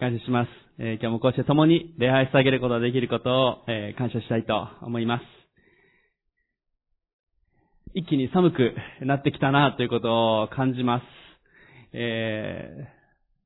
[0.00, 0.48] 感謝します。
[0.78, 5.24] えー今日もこうして共に礼拝してあげることができることを、えー感謝したいと思います。
[7.94, 11.04] 一気に寒くなってきたなということを感じます。
[11.94, 12.86] え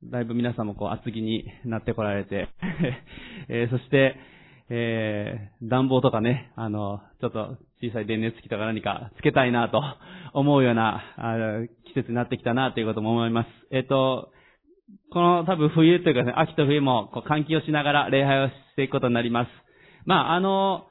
[0.04, 2.50] ーだいぶ皆さんもこう厚着になってこられて、
[3.48, 4.16] えそして、
[4.68, 9.82] え暖房とかね、あの、ちょっと小さい電熱器とか何かつけたいなと
[10.34, 11.02] 思うような
[11.86, 13.48] 季節になってきたなということも思います。
[13.70, 14.32] えっ、と、
[15.12, 19.48] この多分冬というかね、秋と冬もこう換気をしながら礼拝をしていくことになります。
[20.04, 20.86] まあ、あの、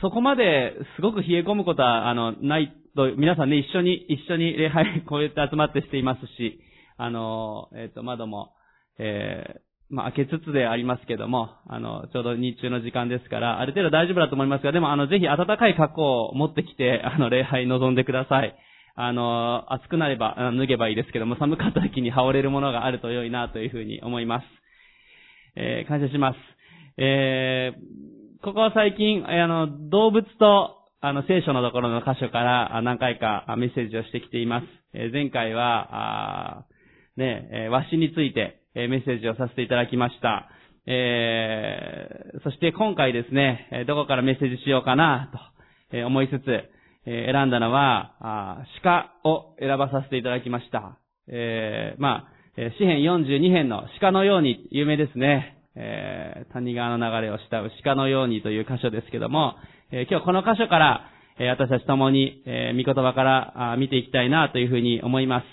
[0.00, 6.60] そこまですごく冷え込むことは、あの、ないと、皆さんね、一緒に、一緒に礼拝、 こうやって集まってしていますし、
[6.96, 8.52] あの、えっ、と、窓も、
[8.98, 18.56] えーまあ、開けつつでありますけども、あの、ちょうど日中の時間ですから、ある程度大丈夫だと思いますが、でも、あの、ぜひ暖かい格好を持ってきて、あの、礼拝に臨んでください。
[18.98, 24.44] あの、暑くなれば、脱げばいいですけども、寒かった時に羽織れるものがあると良いなというふうに思います。
[25.54, 26.38] えー感謝します。
[26.96, 34.66] えーここは最近、あの、動物と、あの、聖書のところの箇所から何回かメッセージをしてきています。
[34.94, 35.88] えー前回は、
[36.60, 36.64] あ
[37.16, 40.48] ね、えーワシについて、えメッセージをさせていただきました。
[40.86, 45.30] えーそして今回ですね、どこからメッセージしようかな、
[45.90, 46.75] と思いつつ、
[47.06, 50.98] え選んだのは、鹿を選ばさせていただきました。
[51.28, 55.56] えーまあ、え詩編42編の鹿のように有名ですね。
[55.76, 59.54] えー谷川の流れを慕う鹿のようにという箇所ですけども、
[59.92, 65.44] えー今日この箇所から、え私たち共に、えー、御言葉からあ見ていきたいなというふうに思います。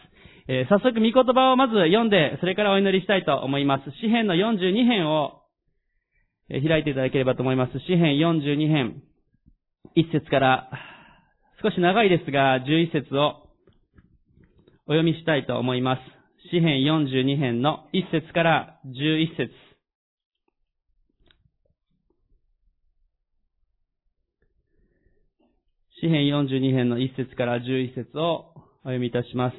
[0.47, 3.91] え早速御言葉をまず読んで、それからお祈りしたいと思います。
[4.01, 5.41] 詩編の42編を、
[6.49, 7.79] え開いていただければと思います。
[7.79, 9.03] 詩編42編、
[9.95, 10.69] 1節から、
[11.63, 13.47] 少し長いですが、11節を
[14.85, 16.01] お読みしたいと思います。
[16.51, 19.49] 詩編42編の1節から11節
[26.01, 29.55] 詩編42編の1節から11節をお読みいたします。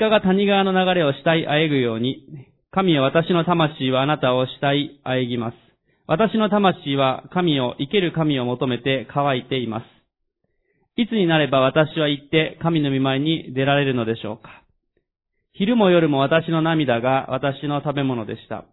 [0.00, 2.26] 鹿が谷川の流れをしたいあえぐように、
[2.72, 5.67] 神よ私の魂はあなたをしたいあえぎます。
[6.10, 9.84] 私の魂は神を、生ける神を求めて乾いています。
[10.96, 14.64] いつになれば私は行って神の御前に出られるのでしょうか。
[15.52, 18.64] 昼も夜も私の涙が私の食べ物でした。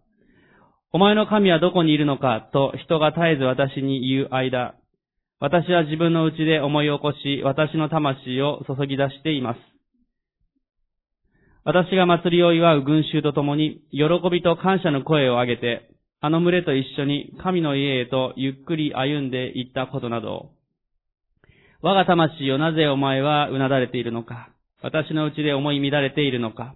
[0.94, 2.50] お前の神はどこにいるのか？
[2.54, 4.76] と人が絶えず私に言う間、
[5.42, 9.60] 私は自分の内で思い起こし、私の魂を注ぎ出しています。
[11.66, 15.90] 私が祭りを祝う群衆と共に、喜びと感謝の声を上げて、
[16.22, 20.52] あの群れと一緒に神の家へとゆっくり歩んでいったことなど、
[21.82, 24.50] 我が魂よなぜお前はうなだれているのか。
[24.82, 26.76] 私のうちで思い乱れているのか。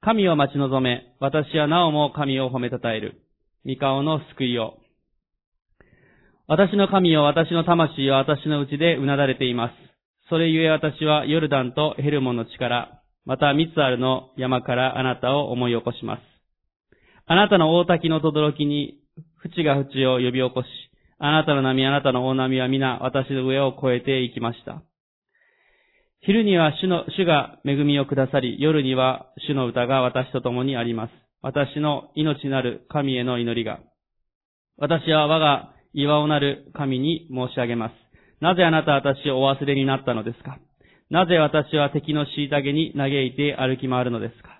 [0.00, 3.20] 神を待ち望め、私はなおも神を褒めたたえる。
[3.64, 4.78] 三顔の救いを。
[6.48, 9.74] 私の神よ、私の魂は私のうちでうなだれています。
[10.28, 16.35] それゆえ私はヨルダンとヘルモンの力、またミツアルの山からあなたを思い起こします。
[17.28, 18.98] あなたの大滝の轟に、
[19.38, 20.66] 淵が淵を呼び起こし、
[21.18, 24.82] あなたの波、あなたの大波は皆私の上を越えていきました。
[26.20, 31.10] 昼には主の、主が恵みをくださり、夜には主の歌が私と共にあります。
[31.42, 33.80] 私の命なる神への祈りが。
[34.78, 37.92] 私は我が岩をなる神に申し上げます。
[38.40, 40.58] なぜあなたは私をお忘れになったのですか？
[41.10, 44.55] なぜ私は敵の虐げに嘆いて歩き回るのですか？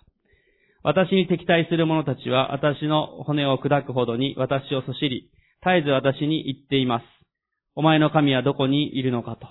[0.87, 5.29] 私に敵対する者たちは私の骨を砕くほどに私をそしり、
[5.61, 7.05] 絶えず私に言っています。
[7.75, 9.49] お前の神はどこにいるのかと。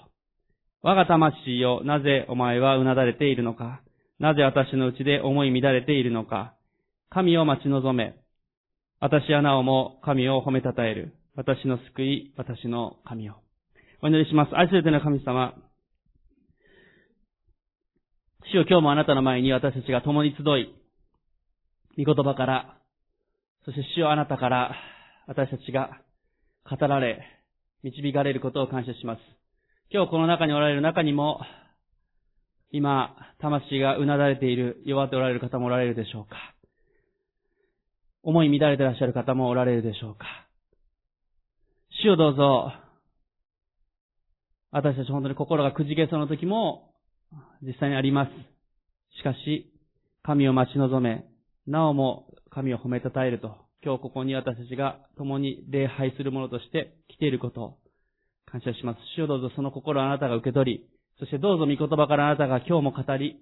[0.82, 3.82] 我が魂よ、なぜお前はうなだれているのか。
[4.18, 6.54] なぜ私のうちで思い乱れているのか。
[7.10, 8.16] 神を待ち望め。
[9.02, 11.16] 私はなおも神を褒めたたえる。
[11.36, 13.34] 私の救い、私の神を。
[14.02, 14.56] お祈りします。
[14.56, 15.54] 愛する手の神様。
[18.54, 20.74] 主よ今日もあなたの前に私たちが共に集い、
[21.98, 22.78] 御言葉から、
[23.64, 24.76] そして主よあなたから
[25.28, 26.02] 私たちが
[26.70, 27.24] 語られ、
[27.84, 29.20] 導かれることを感謝します。
[29.92, 31.40] 今日この中におられる中にも、
[32.72, 36.38] 今、魂がうなだれている、弱っておられる方もおられるでしょうか。
[38.24, 40.26] 思い乱れてらっしゃる方もおられるでしょうか。
[42.04, 42.74] 主をどうぞ、
[44.72, 46.92] 私たち本当に心がくじけそうな時も
[47.62, 48.32] 実際にあります。
[49.18, 49.72] しかし、
[50.24, 51.24] 神を待ち望め、
[51.68, 57.78] なおも神を褒めたたえると、今日ここに私たちが共に礼拝するものとして来ていることを
[58.46, 59.00] 感謝します。
[59.16, 60.90] 主をどうぞその心をあなたが受け取り、
[61.20, 63.42] そしてどうぞ御言葉からあなたが今日も語り、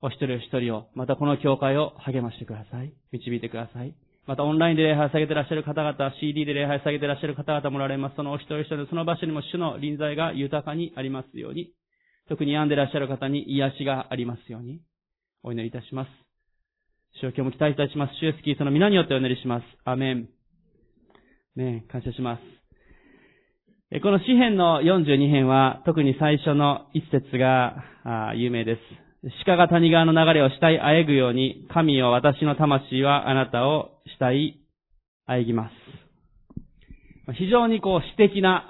[0.00, 2.92] お一人お一人を、またこの教会を励ましてください。
[3.12, 3.94] 導いてください。
[4.26, 8.16] またオンラインで礼拝を下げてらっしゃる方々、CD で礼拝を下げてらっしゃる方々もおられます。
[8.16, 11.70] そのお一人お一人のその場所にも主の臨在が豊かにありますように、
[12.28, 14.80] 特に病んでらっしゃる方に癒しがありますように、
[15.42, 16.31] お祈りいたします。
[17.20, 18.14] 主を今日も期待いたします。
[18.20, 19.64] 主イエスキリストの皆によってお祈りします。
[19.84, 20.28] アメン。
[21.56, 24.00] ね感謝します。
[24.00, 27.76] この詩篇の42編は、特に最初の一節が
[28.34, 28.80] 有名です。
[29.44, 34.64] 鹿が谷川の流れを慕いあえぐように、神よ私の魂はあなたを慕い
[35.26, 35.68] あえぎま
[37.28, 37.34] す。
[37.34, 38.64] 非常にこう詩的な、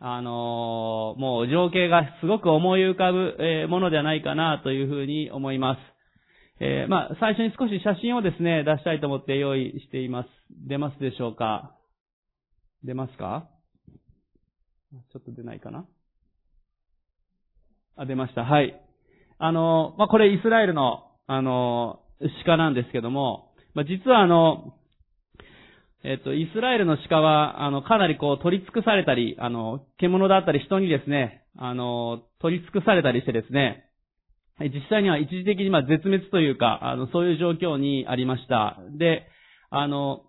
[0.00, 5.95] あのー、もう情景がすごく思い浮かぶ、ものではないかなというふうに思います。
[6.58, 10.28] えー、まあ、最初に少し写真をですね、出したいと思って用意しています。
[10.66, 11.76] 出ますでしょうか？
[12.82, 13.48] 出ますか？
[15.12, 15.84] ちょっと出ないかな？
[17.96, 18.44] あ、出ました。
[18.44, 18.80] はい。
[19.38, 22.00] あの、まあ、これイスラエルの、あの、
[22.46, 24.74] 鹿なんですけども、まあ、実はあの、
[26.04, 33.82] えっと、イスラエルの鹿は、あの、かなりこう、取り尽くされたり、あの、獣だったり人にですね、あの、取り尽くされたりしてですね、
[34.58, 38.78] 実際には一時的にま絶滅というか、あの、そういう状況にありました。
[38.98, 39.26] で、
[39.70, 40.22] あの、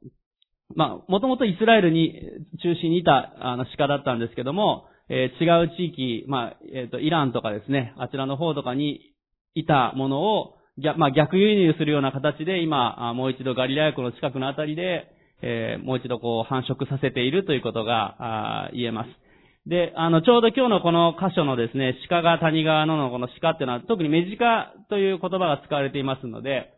[0.75, 2.13] まあ、もともとイスラエルに
[2.61, 9.13] 中心にいた、あの、鹿だったんですけども、えー、違う地域、まあ、えっ、ー、と、イランとかですね、あちらの方とかに
[9.55, 10.55] いたものを、
[10.97, 15.07] まあ、逆輸入するような形で、今、もう一度ガリラヤ湖の近くのあたりで、
[15.41, 19.09] えー、もう一度こう、繁殖させているということが、あ言えます。
[19.67, 26.71] で、あの、ちょうど今日のこの箇所のですね、鹿が谷川ののこの鹿っていうのは、特に目近という言葉が使われていますので、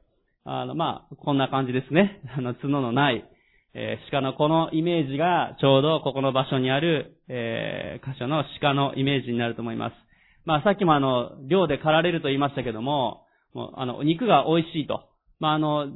[0.43, 2.19] あの、まあ、こんな感じですね。
[2.35, 3.23] あの、角のない、
[3.75, 9.95] えー、鹿のこのイメージが、ちょうどここの場所にある、えー、箇所の鹿のイメージになると思います。
[10.45, 15.03] まあ、さっきもあの、量で狩られると言いましたけども、もう、あの、肉が美味しいと。
[15.39, 15.89] まあ、あの、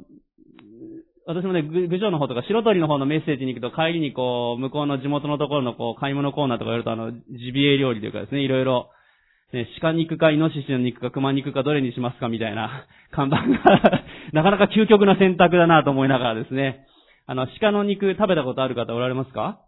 [1.26, 8.90] 私もね、郡上の方とか白鳥の方のメッセージに行くと帰りにこう、向こうの地元のところのこう、買い物コーナーとかやるとあの、ジビエ料理というかですね、いろいろ、
[9.52, 16.86] ね、鹿肉かイノシシの肉か熊肉かどれにしますかみたいな 看板が なかなか究極な選択だなと思いながらですね、
[17.26, 19.60] あの、鹿の肉食べたことある方おられますか？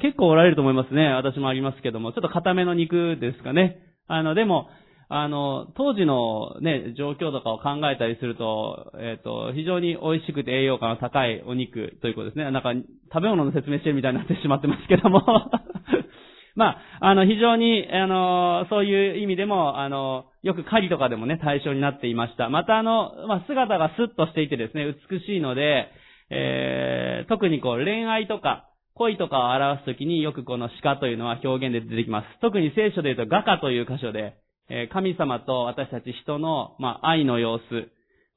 [0.00, 1.08] 結構おられると思いますね。
[1.08, 3.78] 私もありますけども、ちょっと固めの肉ですかね。
[4.06, 4.68] あの、でも、
[5.10, 12.50] あの、当時のね、状況とかを考えたりすると、えっ、ー、と、非常に美味しくて栄養価の高いお肉ということですね。
[12.50, 12.72] なんか、
[13.12, 15.22] 食べ物の説明してるみたいになってしまってますけども。
[16.56, 22.50] まあ、あの、非常に、あの、そういう意味でも、あの、よく狩りとかでもね、対象になっていました。
[22.50, 25.88] またあの、まあ、姿がスッとしていてですね、美しいので、
[26.30, 32.26] えー、特にこう、恋愛とか、恋とかを表すときによくこの鹿というのは表現で出てきます。
[32.40, 34.34] 特に聖書で言うと、画家という箇所で、
[34.70, 37.62] え神様と私たち人の、まあ、愛の様子、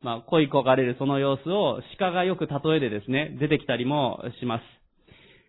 [0.01, 4.63] まあ、恋焦がれるその様子を鹿がよく例えでですね、出てきたりもします。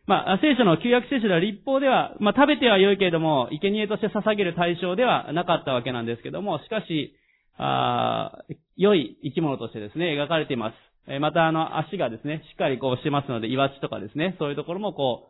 [0.06, 7.14] まあ、聖書の旧約聖書では立法では、まあ、食べては良いけれども、生贄として捧げる対象ではなかったわけなんですけども、しかし、
[7.56, 8.44] あ
[8.76, 10.74] 良い生き物としてですね、描かれています。
[11.06, 15.28] えまたあの、足がですね、しっかりこうしてますので、岩地とかですね、そういうところもこ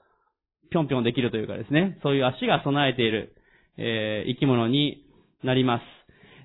[0.66, 3.34] う、ぴょんぴょんできるというかですね、そういう足が備えている、
[3.78, 5.01] えー、生き物に
[5.44, 5.82] なります。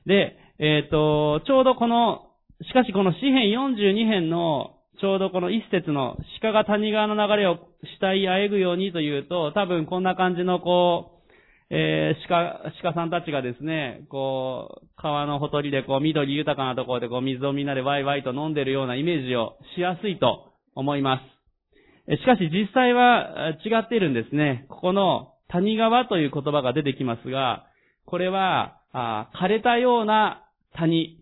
[0.07, 2.27] で、えっ、ー、と、ちょうどこの、
[2.61, 7.59] しかしこの詩編42編の、ちょうどこの一節の鹿が谷川の流れを
[7.99, 11.17] 慕いあえぐようにというと、多分こんな感じのこう、
[11.69, 21.37] えー、鹿、鹿さんたちがですね、こう、川のほとりでこう、緑豊かなところでこう、水をみんなでワイワイと飲んでるようなイメージをしやすいと思います。
[22.15, 24.65] しかし実際は違っているんですね。
[24.69, 27.65] ここの谷川という言葉が出てきますが、
[28.05, 30.43] これは、あ枯れたような
[30.75, 31.19] 谷、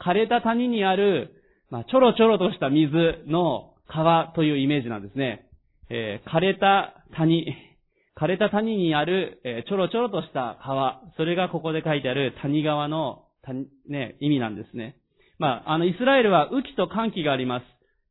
[0.00, 1.34] 枯れた谷にある、
[1.68, 5.46] まあ、ちょろちょろとした水の川というイメージなんですね。
[5.90, 7.54] えー、枯れた谷、
[8.16, 13.24] 枯れた谷にある、えー、ちょろちょろとした川、それがここで書いてある谷川の、
[13.88, 14.96] ね、意味なんですね。
[15.38, 17.64] まあ、あの、イスラエルは雨季と寒気があります。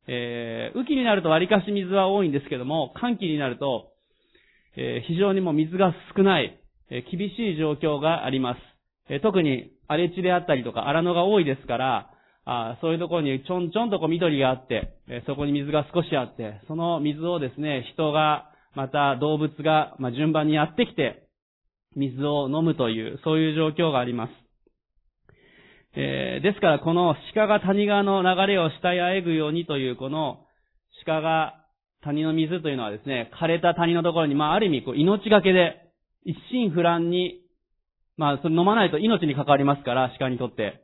[0.06, 3.92] えー、雨季になると割かし水は多いんですけども、寒気になると、
[4.76, 8.69] えー、非常にも水が少ない、えー、厳しい状況があります。
[9.18, 12.10] 特に荒れ地であったりとか荒野が多いですから、
[12.80, 14.94] そういうところにちょんちょんとこう緑があって、
[15.26, 21.26] そこに水が少しあって、その水をですね、人が、また動物が、順番にやってきて、
[21.96, 24.30] 水を飲むという、そういう状況があります。
[25.96, 30.46] えー、ですからこの鹿が谷川の流れを下へあえぐようにというこの
[31.04, 31.54] 鹿が
[32.04, 35.90] 谷の水というのはですね、枯れた谷のところに、まあある意味命がけで
[36.24, 37.39] 一心不乱に
[38.20, 40.82] まあ、それ飲まないと命に関わりますから、鹿にとって。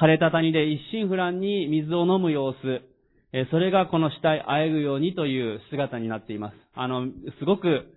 [0.00, 2.56] 枯れた谷で一心不乱に水を飲む様子、
[3.34, 6.54] えそれがこの死体あえぐようにという姿になっています。
[6.74, 7.06] あの、
[7.38, 7.92] すごく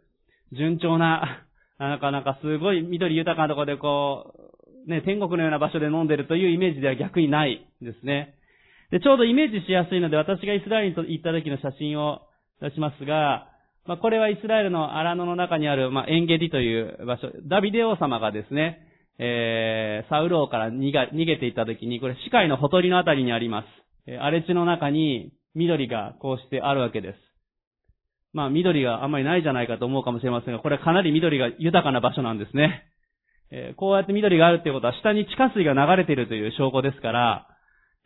[0.52, 1.46] 順調な、
[1.80, 4.34] なかなかすごい緑豊かなところでこ
[4.86, 8.36] う、ね、天国のような場所で飲んでるというイメージでは逆にないですね。
[8.92, 12.24] で、ちょうどイメージしやすいので、私がイスラエルに行った時の写真を
[12.60, 13.48] 出しますが、
[13.88, 18.80] まあ、これはイスラエルの荒野の中にある、まあ、エンゲディという場所、ダビデ王様がですね、
[19.18, 23.66] えー、サウル王から逃が逃げていった時に、これ、視界のほとりのあたりにあります。
[24.08, 27.18] えー、荒れ地の中に緑がこうしてあるわけです。
[28.34, 32.86] まあ、緑があんまりないじゃないかと思うかもしれませんが、これはかなり緑が豊かな場所なんですね。
[33.52, 37.48] えー、こうやって緑があるっていうことは、下に地下水が流れているという証拠ですから、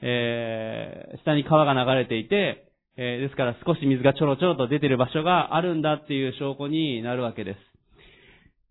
[0.01, 2.64] えー、下に川が流れていて、
[2.97, 7.75] えー、ですから少し水がちょろちょろと出てる場所があるんだっていう証拠になるわけです。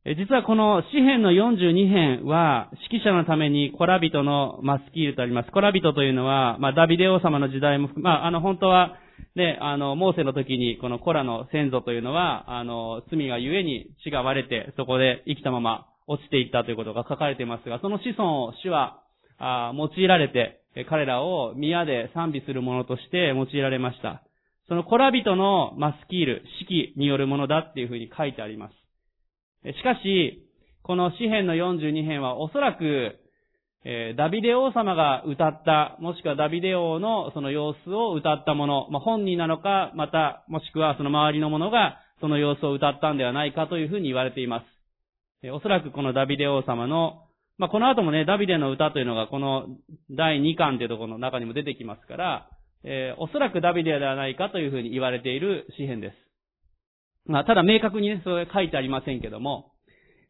[0.07, 5.51] え実はこの詩篇の42編は、指揮者のためにコラビトのマスキールとあります。
[5.51, 8.99] コラビトというのは、まあ、ダビデ王様の時代もまあ、あの、本当は、
[9.35, 19.01] ね、あの、モーセの時に、このコラの先祖というのは、あの、罪がゆえに血が割れて、そこで生きたまま落ちていったということが書かれていますが、その子孫を主は、
[19.39, 24.23] あ用いられて、彼らを宮で賛美するものとして用いられました。
[24.67, 28.75] そのコラビトのマスキール、式によるものだっていうふうに書いてあります。
[29.79, 30.45] しかし、
[30.83, 33.19] この詩篇の42編はおそらく、
[33.87, 44.65] え、ダビデ王様が歌った、もしくはダビデ王のその様子を歌ったもの、ま、本人なのか、また、もしくはその周りの者がその様子を歌ったんではないかというふうに言われています。
[45.43, 47.24] え、おそらくこのダビデ王様の、
[47.59, 49.67] まあ、この後もね、ダビデの歌というのがこの
[50.11, 52.49] 第2巻というところの中にも出てきますから、
[52.83, 56.15] えー、おそらくダビデではないかというふうに言われている詩篇です。
[57.27, 59.73] まあ、ただ明確にね、それ書いてありませんけども、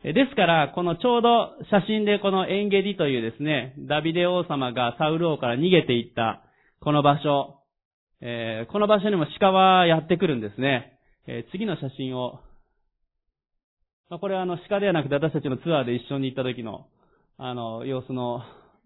[0.02, 6.42] ですから、このちょうど写真でこのエンゲディというですね、ダビデ王様がサウル王から逃げていった
[6.80, 7.60] この場所、
[8.20, 10.98] えー、この場所にも鹿はやってくるんですね。
[11.26, 12.40] えー、次の写真を、
[14.10, 16.86] まあ、これはあの鹿ではなくて私たちのツアーで一緒に行った時の、
[17.36, 18.42] あの、様子の、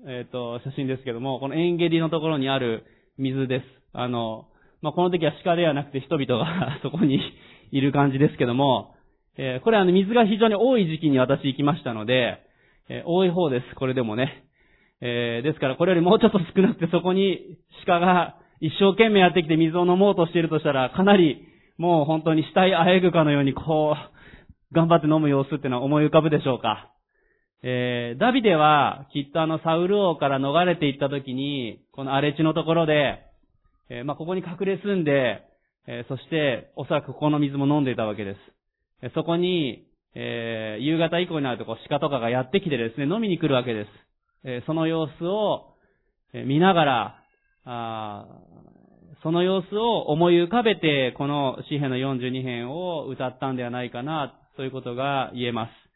[0.06, 2.84] えっ、ー、と、写真ですけども、このエンゲディのところにある
[3.18, 3.64] 水です。
[3.92, 4.46] あの、
[4.80, 7.20] まあ、この時は鹿ではなくて人々が そこに
[7.72, 8.94] いる感じですけども、
[9.36, 12.38] えー、これあの水が非常に多い時期に私行きましたので、
[12.88, 14.44] えー、多い方です、これでもね。
[15.02, 26.90] えー、ですからこれよりもうちょっと少なくてそこに鹿が一生懸命やってきて水を飲もうとしているとしたら、かなりもう本当に死体あえぐかのようにこう、頑張って飲む様子っていうのは思い浮かぶでしょうか。
[27.62, 33.24] えー、ダビデはきっとあのサウル王から逃れていった時に、この荒れ地のところで、
[33.90, 35.42] えー、まあ、ここに隠れ住んで、
[35.86, 38.38] えー、そして、おそらくここの水も飲んでいたわけです。
[39.00, 43.88] えそこに、え、夕方以降になるとこう鹿とかがやってきてですね、飲みに来るわけです。
[44.44, 45.74] え、その様子を、
[46.32, 47.22] え、見ながら、
[47.64, 48.26] あ
[49.22, 55.87] その様子を思い浮かべて、この詩篇の42編を歌ったんではないかな、ということが言えます。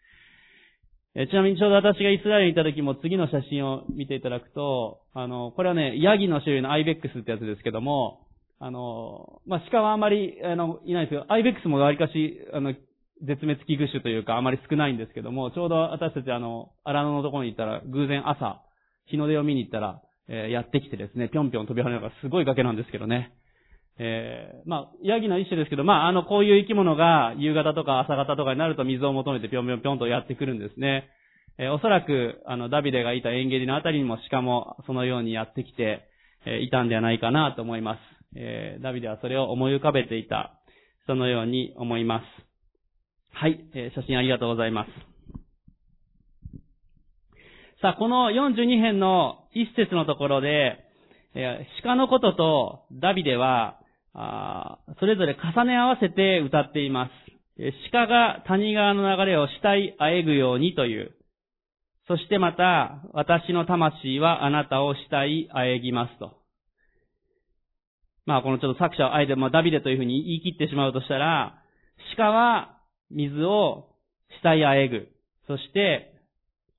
[1.15, 8.27] ちなみにちょうど私がイスラエルに行った時も次の写真を見ていただくと、あの、これはね、ヤギの種類のアイベックスってやつですけども、
[8.59, 12.73] あの、まあ、鹿はあまり、あの、いないですけど、アイベックスもわりかし、あの、
[13.27, 18.63] 絶滅危惧種というか、あまり少ないんですけども、ちょうど私たちあの、荒野のところに行ったら、偶然朝、
[19.07, 23.35] 日の出を見に行ったら、えー、やってきてですね、ぴょんぴょん飛び跳ねながら、すごい崖なんですけどね。
[23.99, 31.09] えー、まあ、ヤギの一種ですけど、まあ、あの、こういう生き物が、夕方とか朝方とかになると水を求めてぴょんぴょんぴょんとやってくるんですね。
[31.59, 36.09] えー、おそらく、あの、ダビデがいたエンゲリのあたりにも鹿もそのようにやってきて、
[36.47, 37.99] えー、いたんではないかなと思います。
[38.35, 40.59] えー、ダビデはそれを思い浮かべていた、
[41.07, 42.25] そのように思います。
[43.35, 44.89] はい、えー、写真ありがとうございます。
[47.83, 50.79] さあ、この42編の一節のところで、
[51.35, 53.79] えー、鹿のこととダビデは、
[54.15, 57.11] あそれぞれ重ね合わせて歌っています。
[57.91, 61.13] 鹿が谷川の流れをしたいあえぐようにという。
[62.09, 66.43] そしてまた、私の魂はあなたをしたいあえぎますと。
[68.27, 71.63] まあこのちょっと作者をあえて、まあダビデというふうに言い切ってしまうとしたら、
[72.17, 72.79] 鹿は
[73.11, 73.91] 水を
[74.39, 75.09] したいあえぐ。
[75.47, 76.13] そして、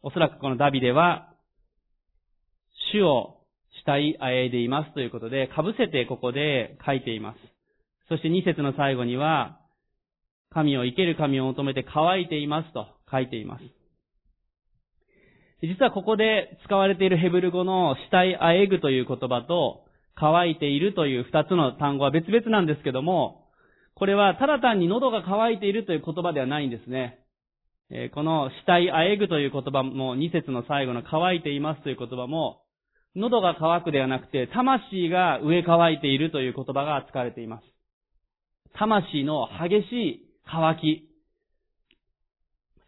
[0.02, 1.34] おそらくこのダビデは、
[2.92, 3.33] 主を
[3.84, 7.38] したいあえいでいますということで、被せてここで書いています。
[8.08, 9.60] そして二節の最後には、
[10.52, 13.64] 神を生ける神を求めて乾いていますと書いています。
[15.62, 19.84] 実はここで使われているヘブル語の死体あえぐという言葉と、
[20.16, 23.50] 乾いているという二つの単語は別々なんですけども、
[23.96, 27.20] これはただ単に喉が乾いているという言葉ではないんですね。
[28.14, 32.63] この死体あえぐという言葉も、二節の最後の乾いていますという言葉も、
[33.16, 37.64] 喉が渇くではなくて、魂が上乾いているという言葉が使われています。
[38.78, 41.10] 魂の激しい渇き。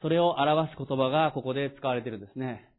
[0.01, 2.69] それを表す言葉がここで使われているんですね。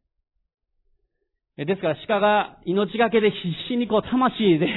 [1.56, 4.68] ですから鹿が命がけで必死にこう魂で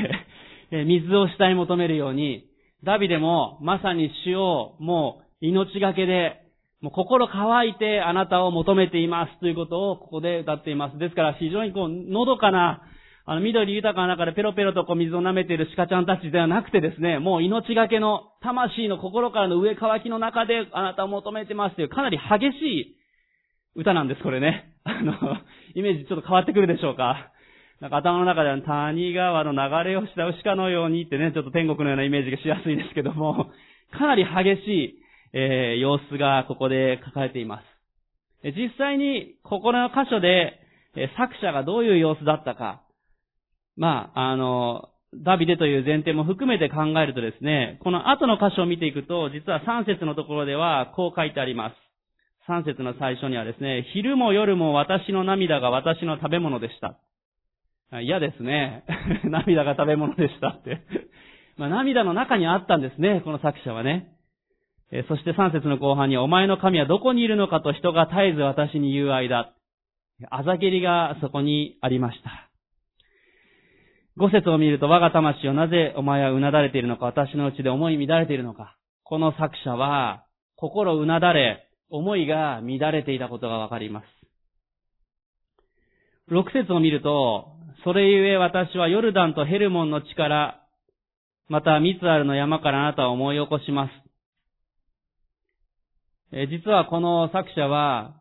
[0.86, 2.46] 水を下に求めるように、
[2.84, 6.42] ダビデもまさに主をもう命がけで、
[6.82, 10.98] もう心乾いてあなたを求めていますということをここで歌っています。
[10.98, 12.82] ですから非常にこう、のどかな、
[13.26, 22.96] あの、緑豊かな中でペロペロとこう水を舐めている鹿ちゃんたちではなくてですね、もう命がけの魂の心からの上乾きの中であなたを求めてますというかなり激しい
[23.76, 24.72] 歌なんです、これね。
[24.84, 25.14] あの、
[25.76, 27.32] イメージちょっと変わってくるでしょうか。
[27.82, 33.52] なんか頭の中では谷川の流れをした牛かのようにってね、ちょっと天国のようなイメージがしやすいですけども、
[33.92, 34.96] かなり激しい、
[35.34, 37.64] えー、様子がここで書かれています。
[38.44, 40.60] 実際に、ここの箇所で、
[41.18, 42.82] 作者がどういう様子だったか、
[43.76, 51.76] まあ、あの、ダビデという前提も含めて考えるとですね、この後の箇所を見ていくと、実は3節のところではこう書いてあります。
[52.48, 57.00] 3節の最初にはですね、昼も夜も私の涙が私の食べ物でした。
[58.02, 58.84] 嫌ですね。
[59.26, 60.82] 涙が食べ物でしたって
[61.58, 64.10] まあ、涙の中にあったんですね、この作者はね。
[65.08, 69.54] そして3節の後半に、お前の神はどこにいるのかと人が絶えず私に言う間。
[70.30, 72.50] あざけりがそこにありました。
[74.18, 78.76] 5節を見ると、我が魂をなぜお前はうなだれているのか、私のうちで思い乱れているのか。
[79.04, 84.06] この作者は、心うなだれ、思いが乱れていたことがわかります。
[86.32, 87.48] 6節を見ると、
[87.84, 90.62] それゆえ私はヨルダンとヘルモンの地から、
[91.48, 94.09] またミツアルの山からあなたを思い起こします。
[96.32, 98.16] え実はこの作者は、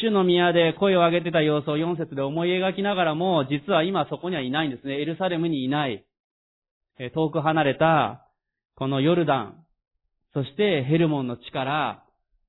[0.00, 5.00] 主の宮で声を上げてた様子を4節で思い描きながらも、実は今そこにはいないんですね。
[5.00, 6.04] エルサレムにいない。
[6.98, 8.28] え遠く離れた、
[8.76, 9.64] このヨルダン、
[10.34, 12.04] そしてヘルモンの地から、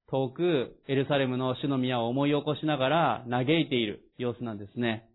[0.09, 5.09] 遠くエルサレムの主の宮を思い起こしながら嘆いている様子なんですね。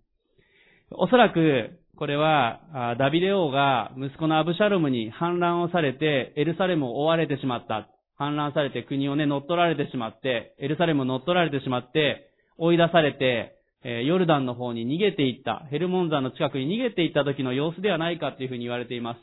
[0.90, 7.88] おそらく、これは、ダビデ王が息子のアブシャロムに反乱をされて、エルサレムを追われてしまった。
[8.18, 13.54] 反乱されて国をね、乗っ取られてしまって、エルサレムを乗っ取られてしまって、追い出されて、
[13.84, 19.20] えヨルダンの方に逃げていった、ヘルモン山の近くに逃げていった時の様子ではないかっていうふうに言われています。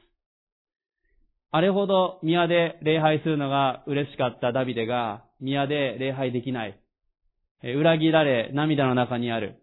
[1.52, 6.80] あれほど宮で礼拝するのが嬉しかったダビデが、宮で礼拝できない。
[7.64, 9.62] え裏切られ、涙の中にある。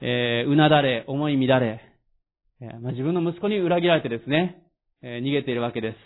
[0.00, 1.80] えー、うなだれ、思い乱れ。
[2.62, 4.62] え、まあ、自分の息子に裏切られてですね、
[5.02, 5.96] え、逃げているわけです。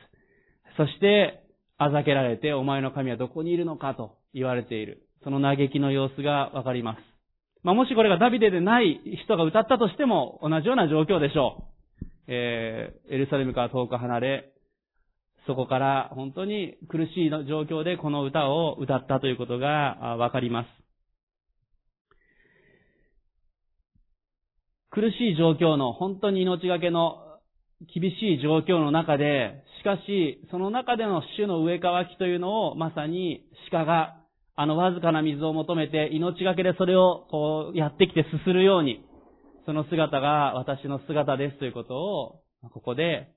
[0.76, 1.47] そして、
[1.78, 5.06] あざけられて、お前の神はどこにいるのかと言われている。
[5.22, 6.98] その嘆きの様子がわかります。
[7.62, 11.68] まあ、もしこれがダビデでない人が歌ったとしても同じような状況でしょ
[12.00, 12.04] う。
[12.26, 14.52] えー、エルサレムから遠く離れ、
[15.46, 20.68] そこから本当に苦しい状況でこの歌を歌ったということがわかります。
[24.90, 27.27] 苦しい状況の、本当に命がけの
[27.86, 34.16] 厳しい状況の中で、しかし、その中での主の上乾きというのを、まさに鹿が、
[34.56, 39.04] あのわずかな水を求めて、命がけでそれをこうやってきてすするように、
[39.66, 42.40] その姿が私の姿ですということを、
[42.72, 43.28] ここで、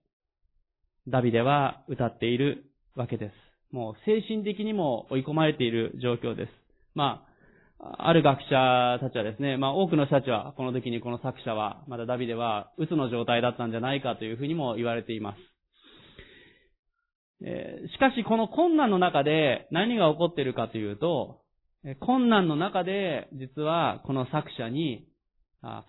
[1.08, 3.34] ダビデは歌っているわけです。
[3.72, 6.50] もう精神的にも追い込まれている状況です。
[6.96, 7.31] まあ、
[7.84, 15.38] ある学者たちはですね、まあ多くの人たちは、この時にこの作者は、まだダビデは、鬱の状態だったんじゃないかというふうにも言われています。
[17.44, 21.42] えしかしこの困難の中で何が起こっているかというと、
[22.00, 25.08] 困難の中で実はこの作者に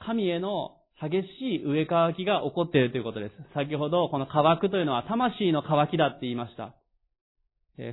[0.00, 3.34] 神への激しい植え乾きが起こっているということです。
[3.54, 6.74] 先ほどこの乾くというのは魂の乾きだって言いました。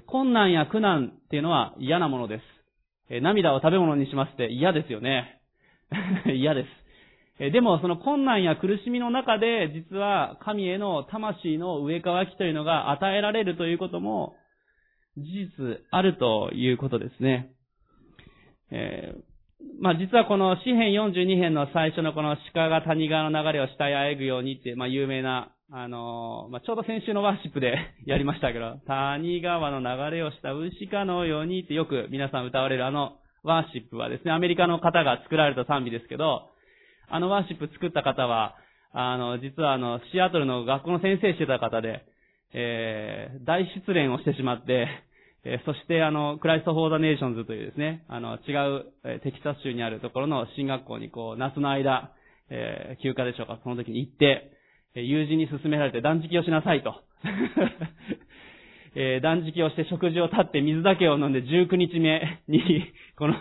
[0.08, 2.59] 困難や苦難っていうのは嫌なものです。
[3.22, 5.42] 涙を食べ物にしますって嫌ですよね。
[6.34, 7.52] 嫌です。
[7.52, 14.36] でもその困難や苦しみの中で実は神への魂の植え替きというのが与えられるということも
[15.18, 17.52] 事実あるということですね。
[18.72, 19.22] えー、
[19.82, 27.76] まあ実はこの詩編42編の最初のこの鹿が谷川の流れを下へあえぐようにって、まあ有名な、あのまあちょうど先週のワーシップで
[28.08, 36.50] やりましたけど、谷川の流れをした牛かのようにってよく皆さん歌われるあのワーシップはですね、アメリカの方が作られた賛美ですけど、
[37.08, 38.56] あのワーシップ作った方は、
[38.94, 42.04] あの、実はあの、シアトルの学校の先生してた方で、
[42.54, 44.88] えー、大失恋をしてしまって、
[45.46, 52.12] えー、そしてあの、 Christ for the Nations というですね、あの、違う、えー、テキサス州にあるところの神学校にこう、夏の間、
[52.50, 54.52] えー休暇でしょうか、その時に行って、
[55.04, 56.96] 友人に勧められて断食をしなさいと。
[58.96, 62.86] えー断食をして食事を断って水だけを飲んで19日目に、
[63.18, 63.36] この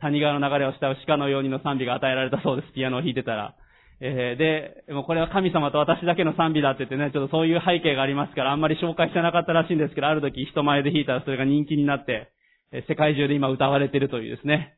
[0.00, 2.72] 谷川の流れを慕う鹿のようにの賛美が与えられたそうです。
[2.72, 3.54] ピアノを弾いてたら。
[4.00, 12.32] えーで、もうこれは神様と私だけの賛美だって言ってね、ちょっとそういう背景がありますから、あんまり紹介してなかったらしいんですけど、ある時人前で弾いたらそれが人気になって、
[12.72, 14.74] え世界中で今歌われてるというですね。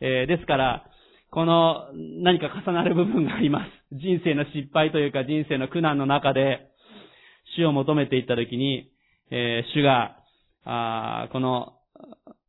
[0.00, 0.84] えーですから、
[1.30, 1.88] この
[2.22, 3.70] 何か重なる部分があります。
[3.96, 6.68] 人生の失敗というか人生の苦難の中で、
[7.56, 8.90] 主を求めていったときに、
[9.30, 10.16] えー主が、
[10.64, 11.74] あーこの、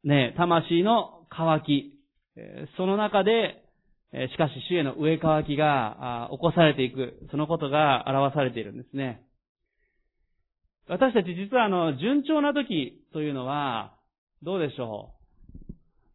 [0.04, 1.94] ね、魂の渇き、
[2.36, 3.64] えーその中で、
[4.14, 9.22] えーしかし主への上渇きが起こされていく、そのことが表されているんですね。
[10.88, 13.94] 私たち実はあの、順調な時というのは、
[14.42, 15.21] どうでしょう？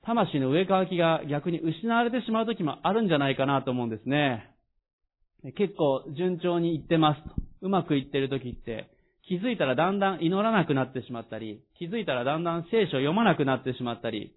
[0.07, 4.55] 魂の上渇きが逆に失われてしまう時もあるんじゃないかなと思うんですね。
[5.59, 7.35] 結構順調にいってますと。
[7.62, 8.88] うまくいってる時って、
[9.27, 14.33] 気づいたらだんだん祈らなくなってしまったり、気づいたらだんだん聖書を読まなくなってしまったり、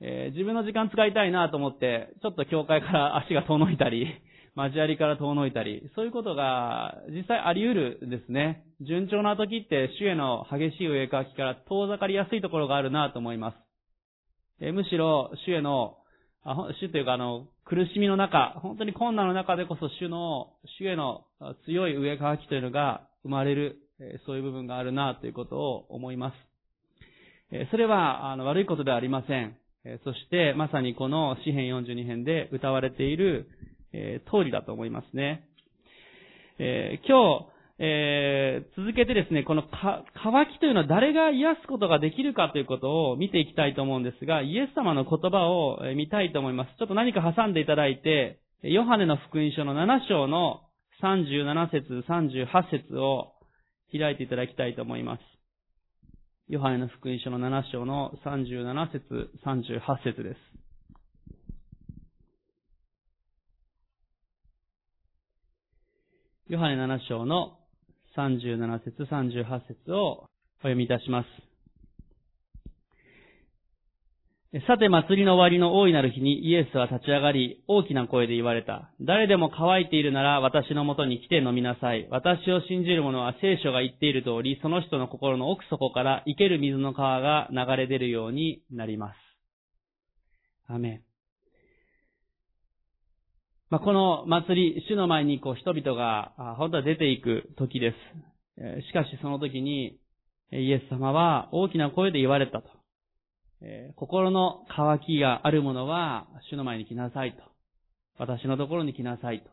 [0.00, 4.06] えー自分の時間使いたいなと思って、ちょっと教会から足が遠のいたり、
[4.56, 8.64] 交わりから遠のいたり、そういうことが実際あり得るですね。
[8.80, 13.65] 順調な時って主への激しい上かきから遠ざかりやすいところがあるなと思います。
[14.60, 15.98] むしろ主への、
[16.80, 21.24] 主というかあの、苦しみの中、本当に困難の中でこそ主の、主への
[21.66, 23.78] 強い上かきというのが生まれる、
[24.24, 26.32] そういう部分があるなということを思いま
[27.50, 27.66] す。
[27.70, 29.56] それはあの悪いことではありません。
[30.04, 33.48] そして、まさにこの詩編42編で歌われている、
[33.92, 35.48] え通りだと思いますね。
[36.58, 46.70] え今日、えー続けてですね、このか渇きというのは誰が癒すことができるかということを見ていきたいと思うんですが、イエス様の言葉を見たいと思います。
[46.78, 50.62] ちょっと何か挟んでいただいて、ヨハネの福音書の7章の
[51.02, 53.34] 37節、38節を
[53.92, 55.20] 開いていただきたいと思います。
[56.48, 60.38] ヨハネの福音書の7章の37節、38節です。
[66.48, 67.58] ヨハネ7章の
[68.16, 70.28] 37節、38節をお
[70.62, 71.28] 読みいたします。
[74.66, 78.90] さて祭りの終わりの大いなる日にイエスは立ち上がり、大きな声で言われた。
[79.02, 82.08] 誰でも乾いているなら私のもとに来て飲みなさい。
[82.10, 89.16] 私を信じる者は聖書が言っている通り、その人の心の奥底から生ける水の川が流れ出るようになります。
[90.68, 91.15] アメン。
[93.68, 97.94] まあ、この祭り、主の前にこう人々が本当は出ていく時で
[98.58, 98.86] す。
[98.88, 99.98] しかしその時に、
[100.52, 102.68] イエス様は大きな声で言われたと。
[103.96, 107.42] 心の渇きがある者は、主の前に来なさいと。
[108.18, 109.50] 私のところに来なさいと。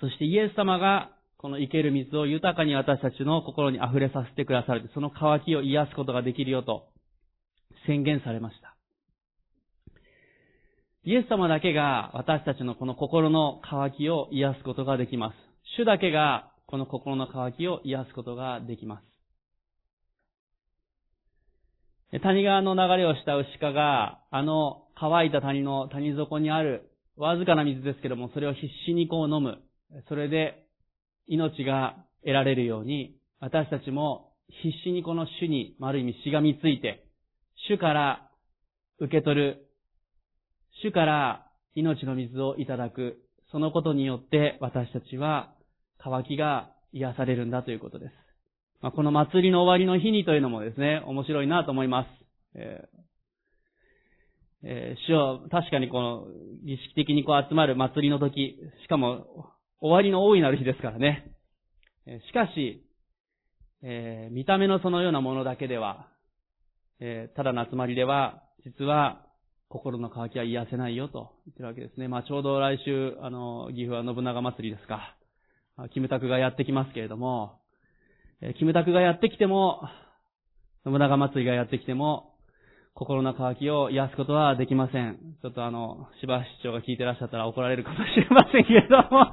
[0.00, 4.90] そしてイエス様が、この生ける水を豊かに私たちの心に溢れさせてくださる。
[4.94, 6.86] その渇きを癒すことができるよと
[7.86, 8.73] 宣言されました。
[11.06, 15.34] イエス様だけが私たちのこの心の渇きを癒すことができます。
[15.76, 19.14] 主だけがこの心の渇きを癒すことができます。
[22.22, 29.58] 谷川の流れをした牛鹿が、あの乾いた谷の谷底にあるわずかな水ですけども、それを必死にこう飲む。
[30.08, 30.64] それで
[31.26, 37.04] 命が得られるように、私たちも必死にこの主に、ある意味しがみついて、
[37.68, 38.30] 主から
[39.00, 39.63] 受け取る、
[40.82, 43.18] 主から命の水をいただく、
[43.52, 45.54] そのことによって私たちは
[45.98, 48.12] 渇きが癒されるんだということです。
[48.80, 52.08] まあ、この祭りの終わりの日にというのもですね、面白いなと思います。
[52.54, 53.04] えー
[54.66, 56.26] えー主を確かにこの
[56.64, 61.32] 儀式的にこう集まる祭りの時、しかも終わりの大いなる日ですからね。
[62.06, 62.84] えーしかし、
[63.82, 66.08] えー見た目のそのようなものだけでは、
[67.00, 69.23] えーただの集まりでは、実は
[69.74, 72.06] 心の渇きは癒せないよと言ってるわけですね。
[72.06, 75.16] まあちょうど来週、あの、岐阜は信長祭りですか。
[75.92, 77.58] キムタクがやってきますけれども、
[78.40, 79.82] えキムタクがやってきても、
[80.84, 82.36] 信長祭りがやってきても、
[82.94, 85.18] 心の渇きを癒すことはできません。
[85.42, 89.26] ちょっとあの、芝市長が聞いてらっしゃったら怒られるかもしれませんけれども、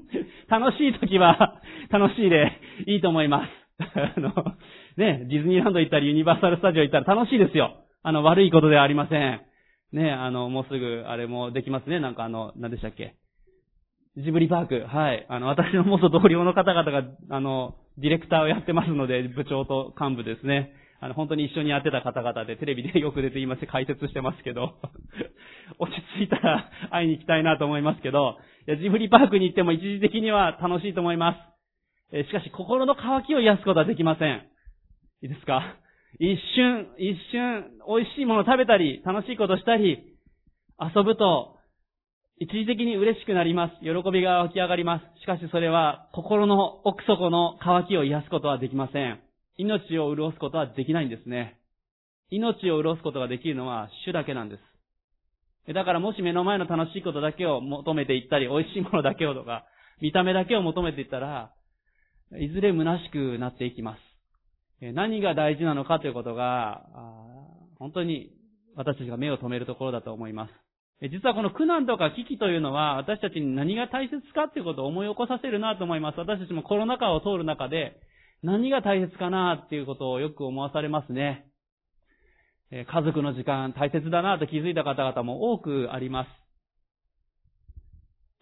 [0.48, 2.50] 楽しい時は楽しいで
[2.86, 3.50] いいと思います。
[4.16, 4.32] あの、
[4.96, 7.76] ね、ディズニーランド行ったりユニバーサルスタジオ行ったら楽しいですよ。
[8.02, 9.51] あの、悪いことではありません。
[9.92, 12.00] ね、あの、もうすぐ、あれもできますね。
[12.00, 13.14] なんかあの、何でしたっけ？
[14.16, 14.84] ジブリパーク。
[14.86, 15.26] はい。
[15.28, 20.72] あの、私の元同僚の方々が、あの、ディレクターをやってますので、部長と幹部ですね。
[21.00, 24.74] あの、本当に一緒にやってた方々で、テレビでよく出ています解説してますけど、
[25.78, 31.34] 落ち着いたら会いに行きたいなと思いますけど、いやジブリパークに行っても一時的には楽しいと思いま
[32.12, 32.16] す。
[32.16, 34.46] えしかし、心の渇きを癒すことはできません。
[35.22, 35.76] いいですか？
[36.18, 40.16] 一瞬、一瞬、美味しいもの食べたり、楽しいことしたり、
[40.78, 41.56] 遊ぶと、
[42.38, 43.74] 一時的に嬉しくなります。
[43.80, 45.20] 喜びが湧き上がります。
[45.20, 49.20] しかしそれは、心の奥底の渇きを癒すことはできません。
[49.56, 51.58] 命を潤すことはできないんですね。
[52.30, 55.72] 命を潤すことができるのは主だけなんです。
[55.72, 59.64] だからもし目の前の楽しいことだけを求めていったり、美味しいものだけをとか、
[60.00, 61.52] 見た目だけを求めていったら、
[62.40, 64.11] いずれ虚しくなっていきます。
[64.94, 66.82] 何が大事なのかということが、
[67.78, 68.32] 本当に
[68.74, 71.08] 私たちが目を留めるところだと思います。
[71.08, 76.18] 実はこの苦難とか危機というのは私たちに何が大切かということを思い起こさせるなと思います。
[76.18, 78.00] 私たちもコロナ禍を通る中で
[78.42, 81.46] 何が大切かなっていうことをよく思わされますね。
[82.70, 86.28] 家族の時間大切だなと気づいた方々も多くあります。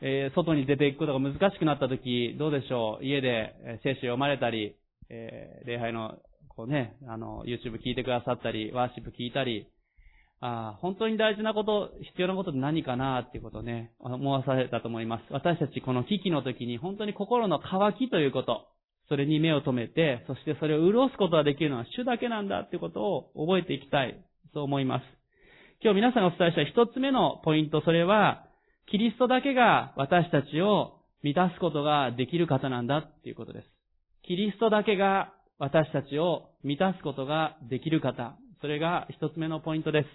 [0.02, 3.04] え外に出ていくことが難しくなった時、どうでしょう？
[3.04, 4.76] 家で聖書読まれたり、
[5.08, 6.16] え礼拝の
[6.60, 9.66] こうね、あの、YouTube 聞いてくださったり、ワーシップ聞いたり、
[10.42, 15.24] ああ本当に大事なこと、必要なことって何かなっていうことをね、思わされたと思います。
[15.30, 18.66] 私たちこの危機の時に本当に心の渇きということ、
[19.08, 25.04] それに目を留めて、そしてそれを潤すことができるのは主だけなんだっていうことを覚えていきたい、そう思います。
[25.82, 28.44] 今日皆さんがお伝えした一つ目のポイント、それは、
[28.90, 33.66] キリストだけが私たちを満たすことができる方なんだっていうことです。
[34.26, 38.34] キリストだけが私たちを満たすことができる方。
[38.62, 40.08] それが一つ目のポイントです。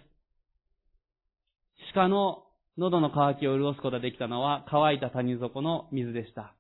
[1.94, 2.46] 鹿の
[2.80, 6.56] 喉の渇きを潤すことができたのは乾いた谷底の水でした。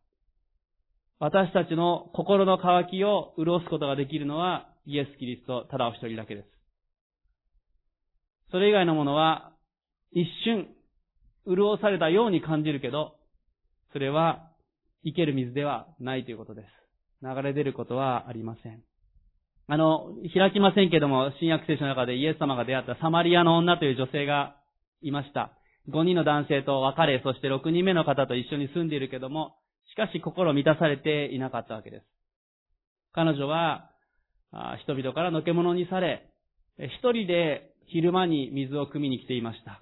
[1.19, 6.47] 私たちの心の渇きを潤すことができるのはイエス・キリスト、ただお一人だけです。
[8.51, 9.51] それ以外のものは
[10.11, 10.67] 一瞬
[11.47, 13.15] 潤されたように感じるけど、
[13.93, 14.51] それは
[15.03, 16.84] 生ける水ではないということです。
[17.25, 18.83] 流れ出ることはありません。
[19.67, 24.57] あの、開きませんけども、新約聖書の中でイエス様が出会ったサマリアの女という女性が
[25.01, 25.51] いました。
[25.89, 29.55] 5人の男性と別れ、そして6人目の方と一緒に住んでいるけども、
[29.91, 32.05] しかし心満たされていなかったわけです。
[33.13, 33.89] 彼女は、
[34.83, 36.29] 人々からのけ者にされ、
[36.77, 39.81] 一人で昼間に水を汲みに来ていました。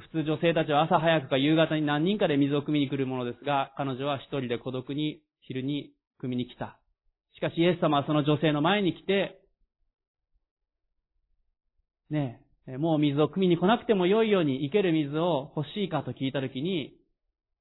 [0.00, 5.90] 普通女性たちは朝早くか夕方に何人かで水を汲みに来るものですが、彼女は一人で孤独に昼に
[6.22, 6.78] 汲みに来た。
[7.36, 9.40] しかしイエス様はその女性の前に来て、
[12.10, 16.94] ねえもう水を汲みに来なくても良いように生ける水を欲しいかと聞いたときに、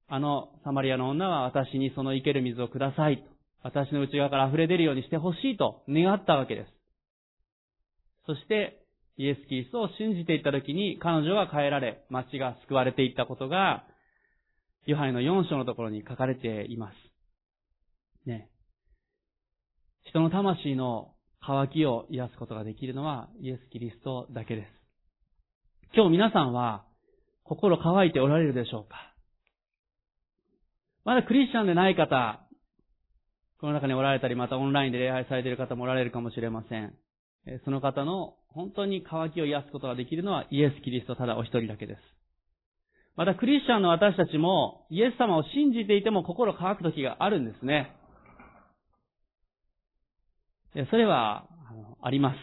[0.10, 3.38] あのサマリアの女は私にその生ける水をくださいと。
[3.64, 6.72] 私の内側から溢れ出るようにして欲しいと願ったわけです。
[8.26, 8.84] そして、
[9.18, 13.84] イエス・キリストを信じていったときに彼女は変えられ、町が救われていったことが、
[14.86, 17.07] ヨハネの4章のところに書かれています。
[18.28, 18.50] ね。
[20.04, 24.68] 人の魂の渇きを癒すことができるのはイエス・キリストだけです。
[25.96, 26.86] 今日皆さんは
[27.44, 28.96] 心乾いておられるでしょうか？
[31.06, 32.42] まだクリスチャンでない方、
[33.62, 36.94] この中におられたり、またオンラインで礼拝されている方もおられるかもしれません。
[37.64, 42.00] その方の本当に渇きを癒すことができるのはイエス・キリストただお一人だけです。
[43.16, 47.96] またクリスチャンの私たちもイエス様を信じていても心乾く時があるんですね。
[50.90, 51.48] それは、
[52.02, 52.34] ありま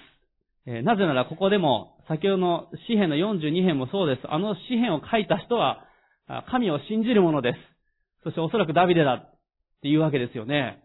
[0.66, 0.72] す。
[0.82, 4.22] なぜならここでも、先ほどの詩篇の42編もそうです。
[4.28, 5.84] あの詩篇を書いた人は、
[6.50, 7.58] 神を信じる者です。
[8.24, 9.38] そしておそらくダビデだっ
[9.82, 10.82] ていうわけですよね。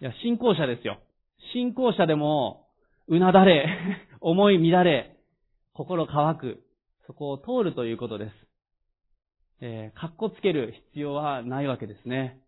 [0.00, 1.00] いや、信仰者ですよ。
[1.52, 2.68] 信仰者でも、
[3.08, 3.66] うなだれ、
[4.20, 5.16] 思い乱れ、
[5.72, 6.62] 心乾く、
[7.06, 8.32] そこを通るということです。
[9.60, 12.41] えー、かっこつける必要はないわけですね。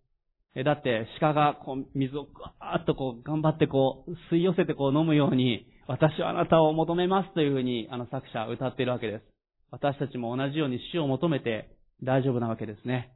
[0.62, 2.26] だって鹿がこう水を
[2.60, 9.24] ガーッとこう頑張ってこう吸い寄せてこう飲むように私はあなたを求めますというふうにあの作者は歌っているわけです。
[9.72, 13.12] 私たちも同じように死を求めて大丈夫なわけですね。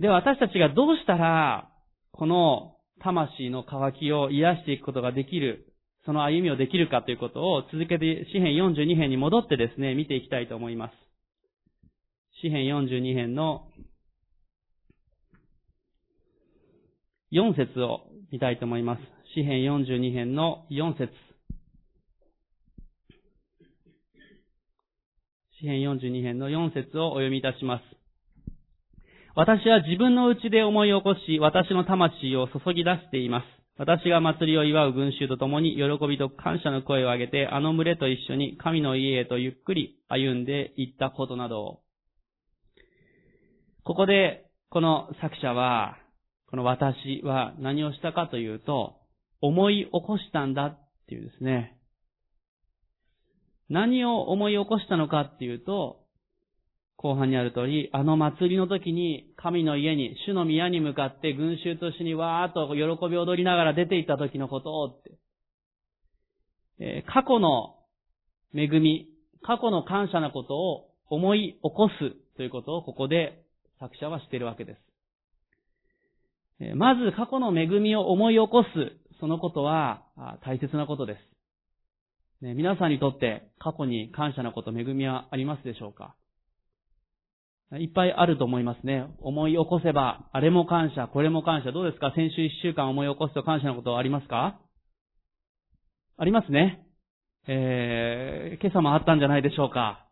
[0.00, 1.70] では私たちがどうしたら
[2.10, 5.72] この魂の渇きを癒していくことができる、
[6.04, 10.92] その歩みをできるかということを続けて詩編42編に戻ってですね、見ていきたいと思います。
[12.42, 13.68] 詩編42編の
[17.32, 18.00] 4節を
[18.32, 19.00] 見たいと思います。
[19.34, 21.12] 詩編42編の4節
[25.60, 27.82] 詩編42編の4節をお読みいたします。
[29.36, 33.44] 私は自分の内で思い起こし、私の魂を注ぎ出しています。
[33.78, 41.80] 私が祭りを祝う群衆と共に喜びと感謝の声を上げて、あの群れと一緒に神の家へとゆっくり歩んでいったことなどを。
[43.84, 45.96] ここで、この作者は、
[46.50, 48.96] この私は何をしたかというと、
[49.40, 51.76] 思い起こしたんだっていうですね。
[53.68, 56.00] 何を思い起こしたのかっていうと、
[56.96, 65.18] 後半にある通り、あの祭りの時に神の家に、主の宮に向かって群衆と一緒にわーっと喜び踊りながら出て行った時のことをって、
[66.80, 67.76] えー、過去の
[68.54, 69.08] 恵み、
[69.42, 73.44] 過去の感謝なことを思い起こすということをここで
[73.78, 74.89] 作者はしているわけです。
[76.76, 78.68] まず過去の恵みを思い起こす、
[79.18, 80.02] そのことは
[80.44, 81.16] 大切なことで
[82.40, 82.44] す。
[82.44, 86.14] ね、皆さんにとって過去に感謝なこと、恵みはありますでしょうか？
[87.78, 89.06] いっぱいあると思いますね。
[89.20, 91.70] 思い起こせば、あれも感謝、これも感謝。
[91.70, 92.12] どうですか？
[92.14, 94.58] 先週一週間思い起こすと感謝のことはありますか？
[96.18, 96.86] ありますね。
[97.46, 100.06] えー、今朝もあったんじゃないでしょうか。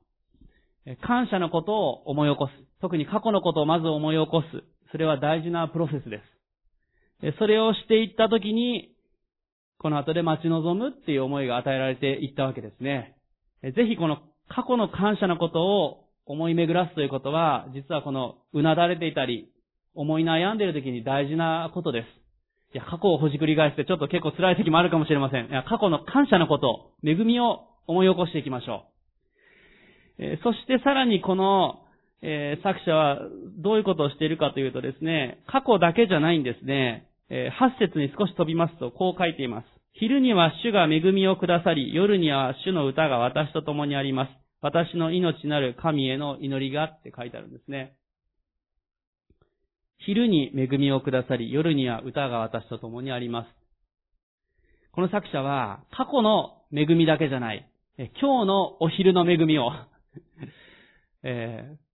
[1.02, 2.52] 感謝のことを思い起こす。
[2.80, 4.46] 特に過去のことをまず思い起こす。
[4.92, 6.37] それは大事なプロセスです。
[7.38, 8.90] それをしていったときに、
[9.78, 13.16] この後で待ち望むっていう思いが与えられていったわけですね。
[13.62, 19.50] ぜひこの過去の感謝のことを思い巡らすということは、実はこの、うなだれていたり、
[19.94, 22.06] 思い悩んでいる時に大事なことです。
[22.74, 25.46] いや、過去をほじくり返してちょっと結構辛い時もあるかもしれません。
[25.46, 28.84] いや、過去の感謝のこと、恵みを思い起こしていきましょ
[30.18, 30.22] う。
[30.22, 31.80] えー、そしてさらにこの、
[32.22, 33.20] えー、作者は
[33.58, 37.08] どういうことをしているかというとですね、過去だけじゃないんですね。
[37.30, 39.66] えー、8節に少し飛びますと、こう書いています。
[39.92, 44.30] 昼には主が恵みをくださり、夜には主の歌が私と共にあります。
[44.60, 47.94] 私の命なる神への祈りがって書いてあるんですね。
[49.98, 53.48] 昼に恵みをくださり、夜には歌が私と共にあります。
[54.92, 57.68] この作者は、過去の恵みだけじゃない、
[58.20, 59.70] 今日のお昼の恵みを
[61.24, 61.87] えー、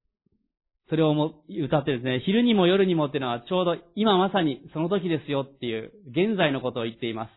[0.89, 7.29] それをも歌ってですね、昼にも夜にもっていうのはちょうど今まさにその時ですよっていう現在のことを言っていま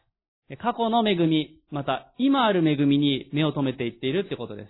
[0.49, 0.57] す。
[0.62, 4.69] 過去の恵み、また今ある恵みに目を留めていっているってことです。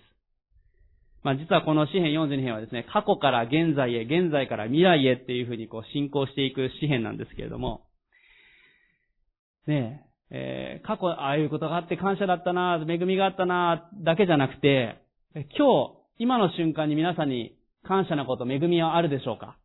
[1.23, 7.81] まあ実はこの詩篇42編はですね、過去から現在へ、現在から未来へっていうふうにこう進行していく詩篇なんですけれども、
[9.65, 15.01] ねえ、えー、過去ああいうことがあって感謝だったな、恵みがあったな、だけじゃなくて、
[15.33, 17.56] 今日、今の瞬間に皆さんに
[17.87, 19.57] 感謝なこと、恵みはあるでしょうか？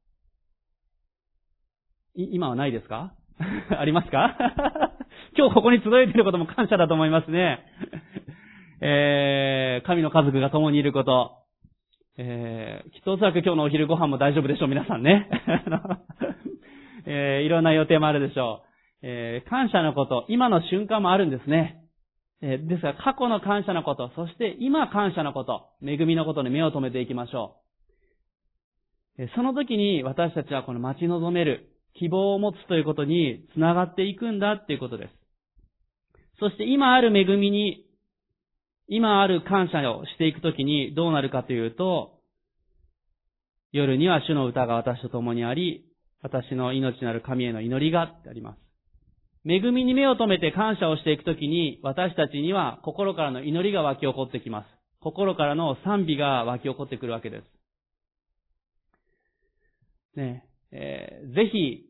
[2.14, 3.14] 今はないですか？
[3.78, 4.36] ありますか？
[5.36, 7.64] 今日ここに集えていることも感謝だと思いますね。
[8.80, 11.32] えー、神の家族が共にいること、
[12.18, 15.28] えー、きっとおそらく今日のお昼ご飯も大丈夫でしょう、皆さんね。
[17.06, 18.68] えー、いろんな予定もあるでしょう。
[19.02, 21.78] えー、感謝のこと、今の瞬間もあるんですね。
[22.42, 27.61] えー、ですが、過去の感謝のこと、そして今感謝のこと、恵みのことに目を留めていきましょう。
[29.34, 35.10] その時に私たちはこの待ち望める、希望を持つということにつながっていくんだっていうことです。
[36.40, 37.84] そして今ある恵みに
[38.88, 42.18] 今ある感謝をしていくときにどうなるかというと、
[43.72, 45.86] 夜には主の歌が私と共にあり、
[46.20, 48.58] 私の命なる神への祈りがってあります。
[49.46, 54.66] 恵みに目を留めて感謝をしていくときに、私たちには心からの祈りが湧き起こってきます。
[55.00, 57.44] 心からの賛美が湧き起こってくるわけです。
[60.16, 61.86] ねえー、ぜひ、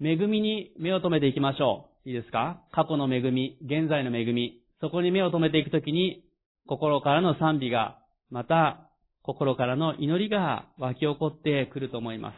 [0.00, 2.08] 恵みに目を留めていきましょう。
[2.08, 2.62] いいですか？
[2.72, 6.24] 過去の恵み、現在の恵み、そこに目を留めていくときに、
[6.66, 7.98] 心からの賛美が、
[8.30, 8.90] また、
[9.22, 12.34] 心からの祈りが湧き起こってくると思います。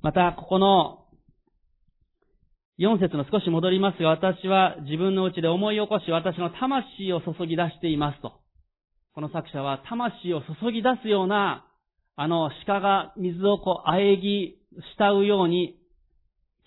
[0.00, 1.04] また、ここの
[2.78, 8.34] 4節の少し戻りますが、私は自分のうちで思い起こし、私の魂を注ぎ出していますと。
[9.14, 11.66] この作者は魂を注ぎ出すような、
[12.16, 14.56] あの鹿が水をこう、あえぎ、
[14.98, 15.76] 慕うように、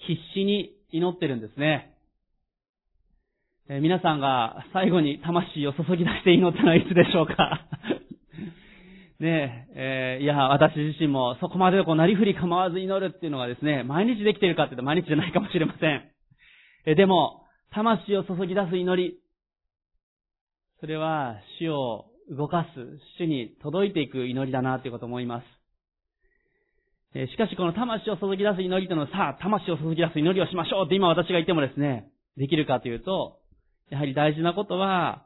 [0.08, 1.96] 必死に祈ってるんですね。
[3.68, 7.68] え皆さんが最後に魂を注ぎ出して祈ったのはいつでしょうか
[9.20, 16.04] ねえ、えー、いや、私自身もそこまでこう、なりふり構わず祈るっていうのがですね、毎日できてるかっていうと毎日じゃないかもしれません。
[16.86, 19.18] えでも、魂を注ぎ出す祈り、
[20.80, 25.46] それは主を動かす、主に届いていく祈りだなということを思います。
[27.32, 33.40] しかしこの魂を注ぎ出す祈りというのは、さあ、魂を注ぎ出す祈りをしましょうって今私が言ってもですね、できるかというと、
[33.90, 35.26] やはり大事なことは、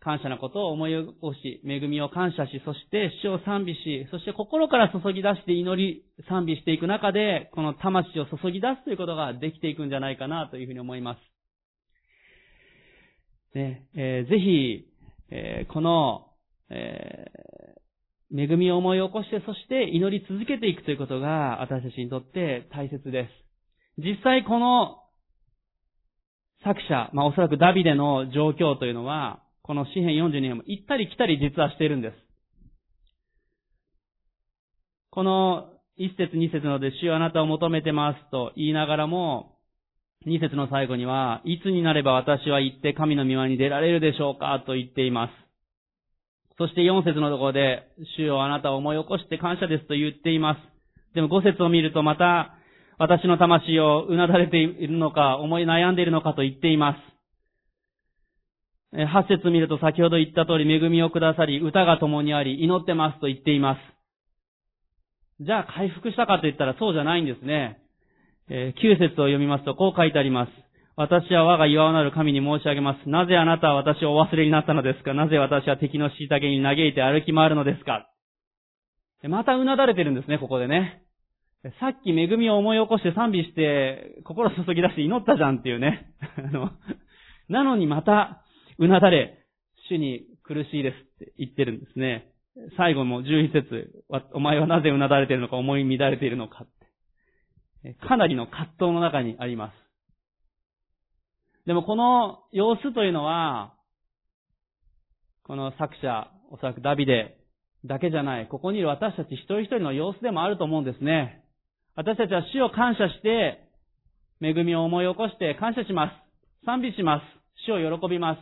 [0.00, 11.18] 感謝のことを思い起こし、恵みを感謝し、そして主を賛美し、そして心から注ぎ出して祈り、賛美していく中で、この魂を注ぎ出すということができていくんじゃないかなというふうに思います。
[13.54, 14.91] ね、えー、ぜひ、
[15.34, 16.26] えー、この、
[16.68, 23.28] えー、恵みを思い起こして、そして祈り続けていくということが私たちにとって大切で
[23.96, 24.02] す。
[24.02, 24.98] 実際この
[26.62, 32.14] 作者、まあおそらくダビデの状況というのは、この詩篇42年も行ったり来たり実はしているんです。
[35.10, 39.51] この一節二節ので主よあなたを求めてますと言いながらも、
[40.24, 45.32] 二節の最後には、いつになれば私は行って神の御前に出られるでしょうかと言っています。
[46.58, 50.60] そして四節のところで、主よあなたを思い起こして感謝ですと言っています。
[51.14, 52.54] でも五節を見るとまた、
[52.98, 56.98] 私の魂をうなだれているのか、思い悩んでいるのかと言っています。
[59.06, 65.44] 八節見ると先ほど言った通り恵みをくださり、歌が共にあり、祈ってますと言っています。
[65.44, 67.81] じゃあ回復したかと言ったらそうじゃないんですね。
[68.50, 70.52] えー、9節を読みますとこう書いてあります。
[70.96, 73.08] 私は我が岩をなる神に申し上げます。
[73.08, 75.14] なぜあなたは私をお忘れになったのですか？
[75.14, 78.08] なぜ私は敵の虐げに嘆いて歩き回るのですか？
[79.28, 81.02] またうなだれてるんですね、ここでね。
[81.78, 86.10] さっき恵みを思い起こして賛美して、心注ぎ出して祈ったじゃんっていうね。
[86.36, 86.70] あの、
[87.48, 88.42] なのにまた、
[88.78, 89.38] うなだれ、
[89.88, 92.26] 主に苦しいですって言ってるんですね。
[92.76, 96.66] 最後も11節お前はなぜうなだれてるのか思い乱れているのか。
[98.08, 99.82] かなりの葛藤の中にあります。
[101.66, 103.74] でもこの様子というのは、
[105.44, 107.36] この作者、おそらくダビデ
[107.84, 111.44] だけじゃない、ここにいる私たち一人一人の様子でもあると思うんですね。
[111.94, 113.68] 私たちは主を感謝して、
[114.40, 116.66] 恵みを思い起こして感謝します。
[116.66, 117.22] 賛美します。
[117.66, 118.40] 主を喜びます。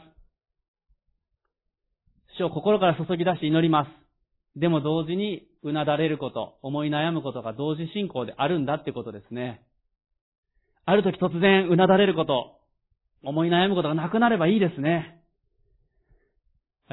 [2.38, 4.09] 主を心から注ぎ出して祈ります。
[4.56, 9.62] でも同時にうなだれること、思い悩むことが同時進行であるんだってことですね。
[10.86, 12.58] ある時突然うなだれること、
[13.22, 15.22] 思い悩むことがなくなればいいですね。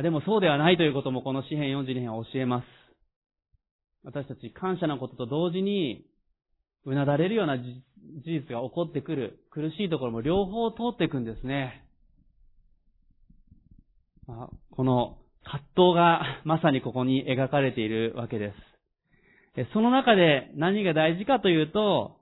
[0.02, 2.66] でもそうではないということもこの詩篇42編は教えます。
[4.04, 6.06] 私たち感謝のことと同時に
[6.86, 7.64] うなだれるような事
[8.24, 11.84] 実が起こってくる、苦しいところも両方通っていくんですね。
[14.72, 15.18] この
[15.48, 18.54] 葛藤がまさにここに描かれているわけで
[19.56, 19.74] す。
[19.74, 22.18] その中で何が大事かというと、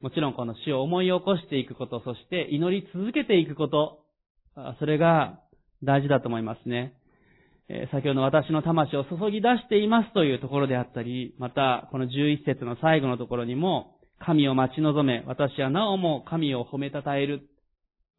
[0.00, 4.00] もちろんこの死を思い起こしていくこと、そして祈り続けていくこと、
[4.80, 5.38] それが
[5.84, 6.94] 大事だと思いますね。
[7.92, 17.48] 先ほどの私の魂を注ぎ出していますというところであったり、また、この11節の最後のところにも、神を待ち望め、私はなおも神を褒めたたえる。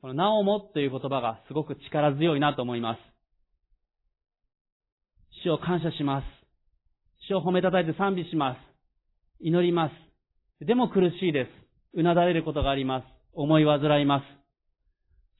[0.02, 3.13] このなおもという言葉がすごく力強いなと思います。
[5.44, 6.26] 主を感謝します。
[7.28, 8.58] 主を褒めたたえて賛美します。
[9.40, 10.66] 祈ります。
[10.66, 11.50] でも苦しいです。
[12.00, 13.06] うなだれることがあります。
[13.34, 14.24] 思い煩います。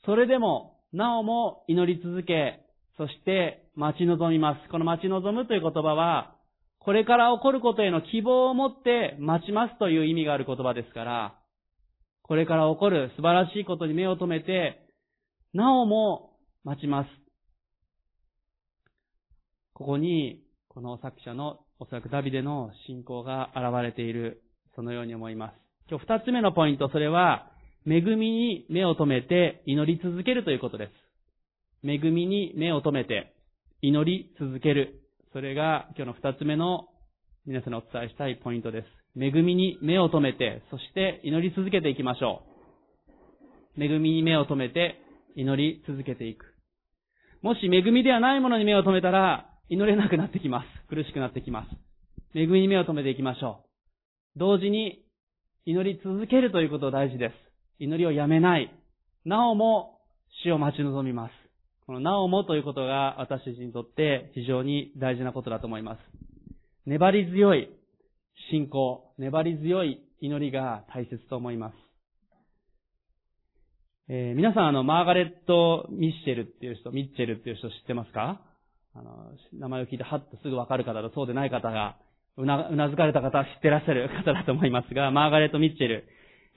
[0.06, 2.60] それでも、なおも祈り続け、
[2.98, 4.70] そして待ち望みます。
[4.70, 6.36] この待ち望むという言葉は、
[6.80, 11.36] これから起こることへの希望を持って待ちますという意味がある言葉ですから、
[12.24, 14.82] これから起こる素晴らしいことに目を留めて、
[15.54, 16.32] なおも
[16.66, 17.23] 待ちます。
[19.84, 24.42] ここに、この作者のおそらくダビデの信仰が現れている、
[24.78, 25.54] そのように思います。
[25.90, 27.52] 今日二つ目のポイント、それは、
[27.86, 30.92] 恵みに目を留めて祈り続けるということです。
[31.86, 33.36] 恵みに目を留めて
[33.82, 35.02] 祈り続ける。
[35.34, 36.88] それが今日の二つ目の
[37.46, 39.22] 皆さんにお伝えしたいポイントです。
[39.22, 42.44] 恵みに目を留めて、そして祈り続けていきましょ
[43.78, 43.84] う。
[43.84, 44.96] 恵みに目を留めて
[45.36, 46.46] 祈り続けていく。
[47.42, 50.88] もし恵みではないものに目を留めたら、祈れなくなってきます。
[50.90, 51.70] 苦しくなってきます。
[52.38, 53.64] 恵みに目を留めていきましょ
[54.36, 54.40] う。
[54.40, 55.04] 同時に
[55.66, 57.34] 祈り続けるということ大事です。
[57.80, 58.74] 祈りをやめない。
[59.26, 60.00] なおも
[60.44, 61.32] 死を待ち望みます。
[61.86, 66.00] このなおもということが私たちにとって非常に大事なことだと思います。
[66.86, 67.70] 粘り強い
[68.52, 71.76] 信仰、粘り強い祈りが大切と思います。
[74.10, 78.42] えー、皆さんあの、マーガレット・ミッシェルっていう人、ミッチェルっていう人知ってますか？
[78.96, 81.98] あの、名前を聞いてハッとすぐわかる方とそうでない方が、
[82.38, 86.06] うな、うなずかれた方は知ってらっしゃる方だと思いますが、 マーガレット・ミッチェル。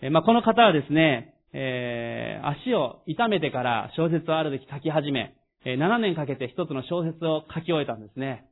[0.03, 5.35] えー、まあ、この方はですね、えー、足を痛めてから小説をある時書き始め、
[5.65, 8.45] えー、7年かけて一つの小説を書き終えたんですね。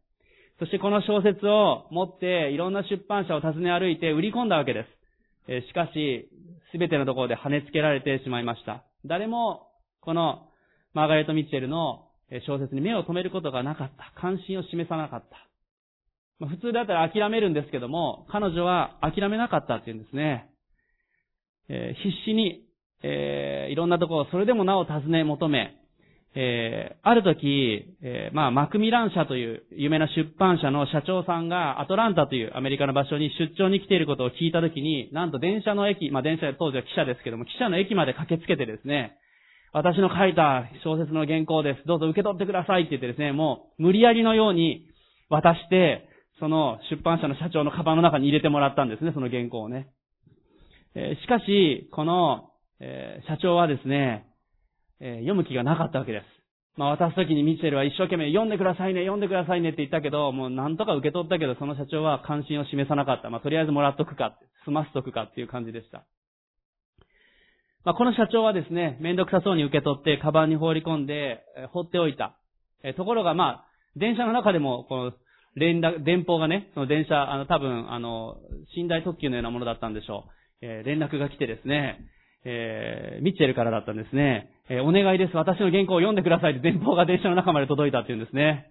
[0.58, 4.88] そしてこの小説を持っていろんな出版社を訪ね歩いて売り込んだわけです。
[5.48, 6.28] えー、しかし、
[6.72, 8.84] すべてのところで跳ねつけられてしまいました。
[9.04, 9.68] 誰も、
[10.00, 10.48] この
[10.94, 12.03] マーガレット・ミッチェルの
[12.46, 14.20] 小説に目を留めることがなかった。
[14.20, 15.36] 関心を示さなかった。
[16.38, 20.50] まあ、普通だったら諦めるんですけども、彼女は諦めなかったっていうんですね。
[21.68, 22.64] えー、必死に、
[23.02, 25.76] えー、いろんなところを、それでもなお尋ね求め、
[26.36, 39.16] えー、ある時、え、まあ、マクミラン社という有名な出版社の社長さんがアトランタというアメリカの場所に出張に来ていることを聞いた時に、なんと電車の駅、まあ、電車当時は汽車ですけども、汽車の駅まで駆けつけてですね、
[39.74, 41.84] 私の書いた小説の原稿です。
[41.84, 44.86] どうぞ受け取ってくださいって言ってですね、もう無理やりのように
[45.28, 46.08] 渡して、
[46.38, 49.88] その出版社の社長のカバンの中に入れてもらったんですね、その原稿をね。
[50.94, 54.26] えー、しかし、この、えー、社長はですね、
[55.00, 56.24] えー、読む気がなかったわけです。
[56.76, 63.30] まあ渡すときにミッチェルは一生懸命読んでくださいね、読んでくださいねって言ったけど、もうなんとか受け取ったけど、その社長は関心を示さなかった。
[63.30, 66.04] まあとりあえずもらっとくか、済ませとくかっていう感じでした。
[67.84, 72.36] まあこの社長はですね、めんどくさそうに受け取って、カバンに放り込んで、え、放っておいた。
[72.82, 73.64] え、ところがまあ、
[73.96, 75.12] 電車の中でも、この、
[75.54, 78.36] 連絡、電報がね、その電車、あの、多分、あの、
[78.76, 80.24] 寝台特急のようなものだったんでしょ
[80.62, 80.66] う。
[80.66, 82.00] えー、連絡が来てですね、
[82.44, 84.50] えー、ミッチェルからだったんですね。
[84.68, 85.36] えー、お願いです。
[85.36, 88.70] 私の原稿を読んでくださいって電報が電車の中まで届いたっていうんですね。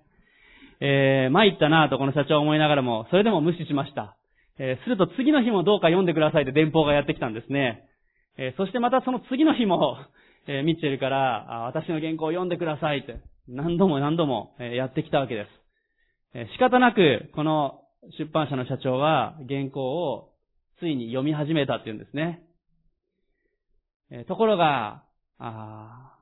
[0.80, 4.18] えー、参ったなぁとこの社長は思いながらも、それでも無視しました。
[4.60, 7.86] えー、すると次の日もどうか読んでくださいって電報がやってきたんですね。
[8.38, 9.98] え、そしてまたその次の日も、
[10.48, 15.50] え、ミッチェルから、私の原稿を読んでくださいって、何度も何度も、え、やってきたわけです。
[16.34, 17.82] え、仕方なく、この
[18.18, 19.82] 出版社の社長は原稿
[20.12, 20.32] を
[20.80, 22.42] ついに読み始めたっていうんですね。
[24.12, 25.04] えところが、
[25.40, 26.14] あ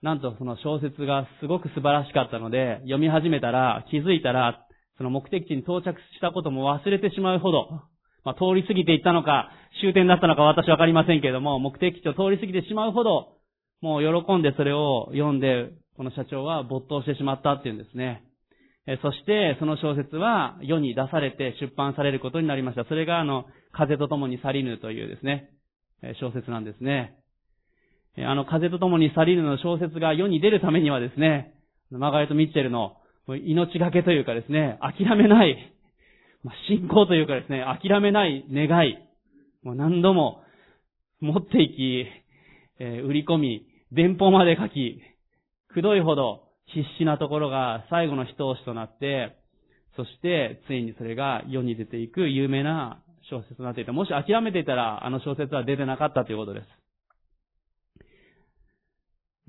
[0.00, 4.64] なんとその小説がすごく素晴らしかったので、読み始めたら、気づいたら、
[4.96, 7.82] その目的地に到着したことも忘れてしまうほど、
[8.24, 9.50] まあ、通り過ぎていったのか、
[9.80, 13.38] 終点だったのか私わかりませんけれども、目的地を通り過ぎてしまうほど、
[13.80, 18.24] もう喜んでそれを読んで、この社長は没頭してしまったっていうんですね。
[19.02, 22.84] そして、その小説は世に出されて出版されることになりました。
[22.84, 25.50] それが、あの、風と共に去りぬというですね、
[26.20, 27.16] 小説なんですね。
[28.16, 31.54] あの、風と共に去りぬの小説が世に出るためにはですね、
[31.90, 32.96] マガレット・ミッチェルの
[33.44, 35.72] 命がけというかですね、諦めない、
[36.68, 38.98] 信仰というかですね、諦めない願い、
[39.62, 40.42] もう何度も
[41.20, 42.06] 持っていき、
[42.80, 45.00] え売り込み、電報まで書き、
[45.68, 49.36] くどいほど必死なところが最後の一押しとなって、
[49.96, 53.92] そしてついにそれが世に出ていく有名な小説となっていた。
[53.92, 56.66] もし諦めていたら、あの小説は出てなかったということです。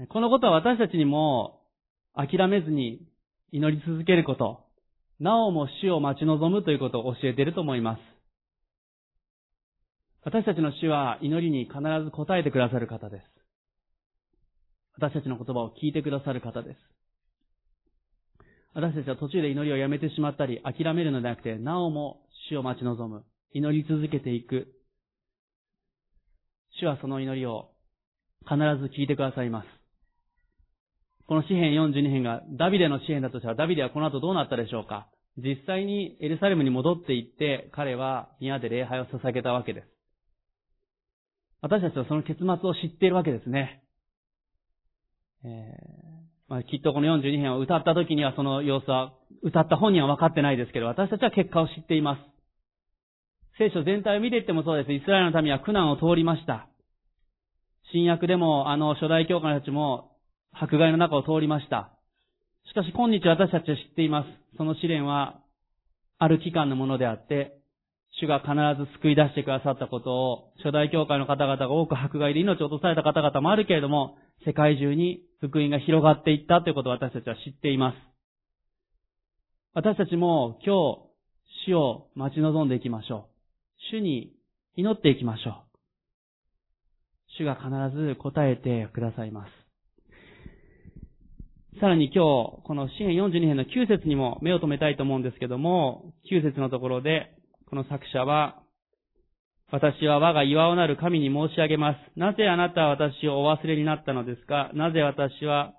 [0.07, 1.59] このことは私たちにも
[2.15, 3.01] 諦めずに
[3.51, 4.61] 祈り続けること、
[5.19, 7.99] なおも死を待ち望むということを教えていると思います。
[10.23, 13.23] 私たちの死は祈りに必ず応えてくださる方です。
[14.95, 16.77] 私たちの言葉を聞いてくださる方です。
[18.73, 23.23] 私たちは途中で祈りをやめてしまったり、諦めるのではなくて、なおも死を待ち望む。
[23.51, 24.67] 祈り続けていく。
[26.79, 27.71] 主はその祈りを
[28.43, 29.78] 必ず聞いてくださいます。
[31.29, 35.07] この詩篇42編がダビデの詩篇だとしたら、ダビデはこの後どうなったでしょうか？
[35.37, 39.87] 実際にエルサレムに戻って行って、彼は宮で礼拝を捧げたわけです。
[41.61, 43.83] 私たちはその結末を知っているわけですね。
[45.45, 49.13] えーまあ、きっとこの42編を歌った時にはその様子は、
[49.43, 52.21] 歌った本人は分かってないですけど、私たちは結果を知っています。
[53.59, 54.91] 聖書全体を見ていってもそうです。
[54.91, 56.67] イスラエルの民は苦難を通りました。
[57.93, 60.08] 新約でも、あの、初代教会の人たちも、
[60.53, 61.91] 迫害の中を通りました。
[62.69, 64.57] しかし今日私たちは知っています。
[64.57, 65.39] その試練は、
[66.17, 67.59] ある期間のものであって、
[68.19, 77.95] 主が必ず救い出してくださったことを、初代教会の方々が多く迫害で命を落とされた方々もあるけれども、世界中に福音が広がっていったということを私たちは知っています。
[79.73, 81.09] 私たちも今日、
[81.65, 83.29] 死を待ち望んでいきましょ
[83.91, 83.97] う。
[83.97, 84.33] 主に
[84.75, 85.53] 祈っていきましょう。
[87.37, 89.58] 主が必ず答えてくださいます。
[91.79, 97.31] さらに今日、この詩篇42編の9節にも目を留めたいと思うんですけども、9節のところで、
[97.69, 98.61] この作者は、
[99.71, 102.19] 私は我が岩尾なる神に申し上げます。
[102.19, 104.71] なぜあなたは私をお忘れになったのですか？
[104.73, 105.73] なぜ私は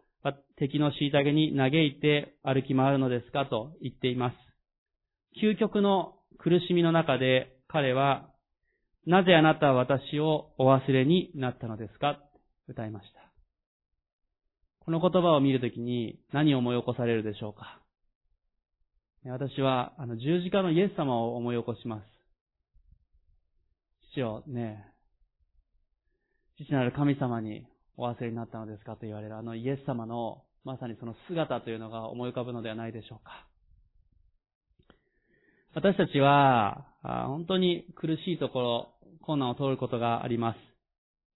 [0.57, 3.45] 敵の虐げに嘆いて歩き回るのですか？
[3.45, 4.37] と言っています。
[5.43, 8.31] 究極の苦しみの中で彼は、
[9.07, 12.21] なぜあなたは私をお忘れになったのですか？
[12.69, 13.20] 歌いました。
[14.85, 17.81] この言葉を見るときに何を思い起こされるでしょうか？
[19.25, 22.05] 私は、あの、十字架のイエス様を思い起こします。
[24.13, 24.87] 父をね、
[26.57, 27.67] 父なる神様に
[27.97, 33.47] お忘れになったのですかと言われるあのイエス様のまさにその姿というのが思い浮かぶのではないでしょうか。
[35.75, 38.89] 私たちは、本当に苦しいところ、
[39.21, 40.59] 困難を通ることがあります。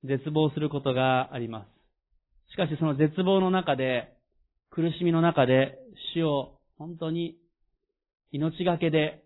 [0.07, 1.74] 絶望することがあります。
[2.55, 4.15] しかしその絶望の中で、
[4.71, 5.77] 苦しみの中で、
[6.15, 7.37] 死を本当に
[8.31, 9.25] 命がけで、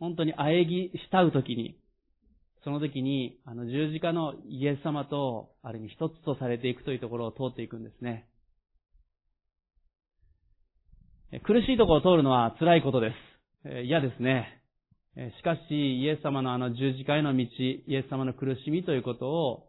[0.00, 1.76] 本当に喘ぎ慕うときに、
[2.64, 8.26] その時に、あの十字架のイエス様と、ある意味一つとされていくというところを通っていくんですね。
[11.44, 13.12] 苦しいところを通るのは辛いことで
[13.64, 13.84] す。
[13.84, 14.62] 嫌ですね。
[15.38, 19.67] しかし、イエス様のあの十字架への道、イエス様の苦しみということを、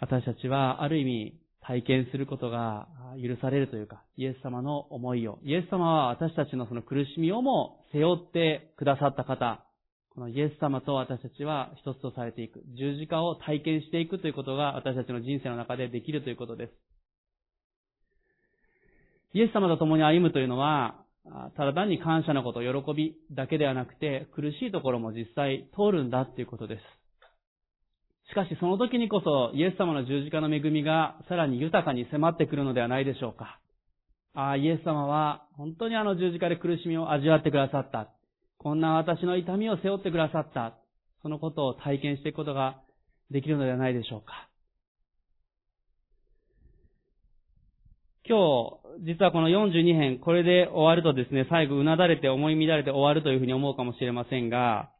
[0.00, 2.88] 私たちはある意味体験することが
[3.22, 9.64] 許されるというか、イエス様の思いを、イエス様は私たちのその苦しみをも背負ってくださった方、
[10.14, 16.72] このイエス様と私たちは一つとされていく、十字架を体験していくということが私たちの人生の中でできるということです。
[19.32, 21.02] イエス様と共に歩むというのは、
[21.56, 27.03] ただ単に感謝のこと、喜びだけではなくて、苦しいところも実際通るんだということです。
[28.34, 33.60] しかしその時にこそイエス様の十字架の恵みがさらに豊かに迫ってくるのではないでしょうか。
[34.34, 38.08] ああ、イエス様は本当にあの十字架で苦しみを味わってくださった。
[38.58, 40.74] こんな私の痛みを背負ってくださった。
[41.22, 42.80] そのことを体験していくことが
[43.30, 44.48] できるのではないでしょうか。
[48.28, 54.90] 今日、実はこの42編、これで終わるとですね、最後うなだれて思い乱れて終わるというふうに思うかもしれませんが、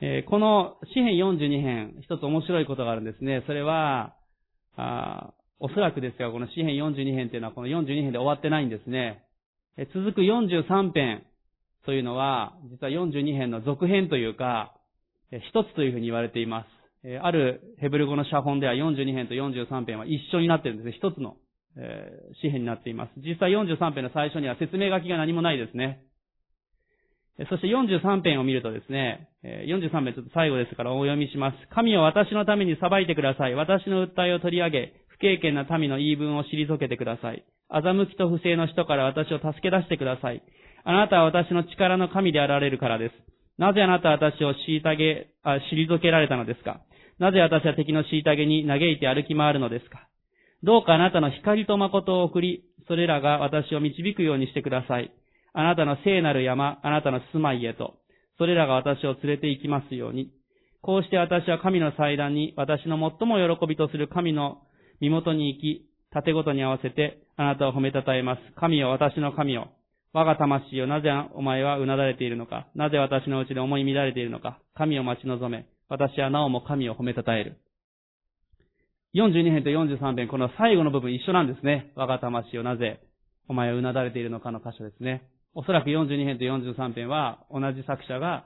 [0.00, 3.42] えー、この詩編42編、一つ面白いことがあるんですね。
[3.46, 4.14] それは、
[5.58, 9.22] おそらくですが、この詩編42編というのはこの42編で終わってないんですね。
[9.78, 11.24] え続く43編
[11.84, 14.74] というのは、実は42編の続編というか、
[15.32, 16.66] え一つというふうに言われています。
[17.04, 20.92] えあるヘブル語の写本では42編と43編は一緒になってるんですね。
[20.92, 21.36] 一つの、
[21.76, 22.10] え
[22.42, 23.10] 詩編になっています。
[23.16, 26.05] 実際43編の最初には説明書きが何もないですね。
[27.50, 31.56] そして43編を見るとですね、43編ちょっと最後ですからお読みします。
[31.74, 33.54] 神を私のために裁いてください。
[33.54, 37.44] 私の訴えを取り上げ、不経験な民の言い分を退けてください。
[37.70, 40.42] 欺きと不正の人から私を助け出してください。
[40.84, 43.14] あなたは私の力の神であられるからです。
[43.58, 46.80] なぜあなたは私を虐げ、あ、退けられたのですか？
[47.18, 50.08] なぜ私は敵の虐げに嘆いて歩き回るのですか？
[50.62, 55.10] どうかあなたの光と誠を送り、それらが私を導くようにしてください。
[55.58, 57.94] あなたの聖なる山、あなたの住まいへと、
[58.36, 60.30] それらが私を連れて行きますように。
[60.82, 64.58] こうして私は神の祭壇に私の最も喜びとする神の
[65.00, 68.40] 身元に行き、盾ごとに合わせてあなたを褒めたたえます。
[68.60, 69.72] 神よ、私の神よ。
[70.12, 72.68] 我が魂よ、なぜお前はうなだれているのか。
[72.74, 74.58] なぜ私のうちで思い乱れているのか。
[74.74, 75.64] 神を待ち望め。
[75.88, 77.56] 私はなおも神を褒めたたえる。
[79.14, 81.92] 42編と43編、この最後の部分一緒なんですね。
[81.96, 83.00] 我が魂よ、なぜ
[83.48, 85.22] お前はうなだれているのかの箇所ですね。
[85.58, 88.44] おそらく42編と43編は同じ作者が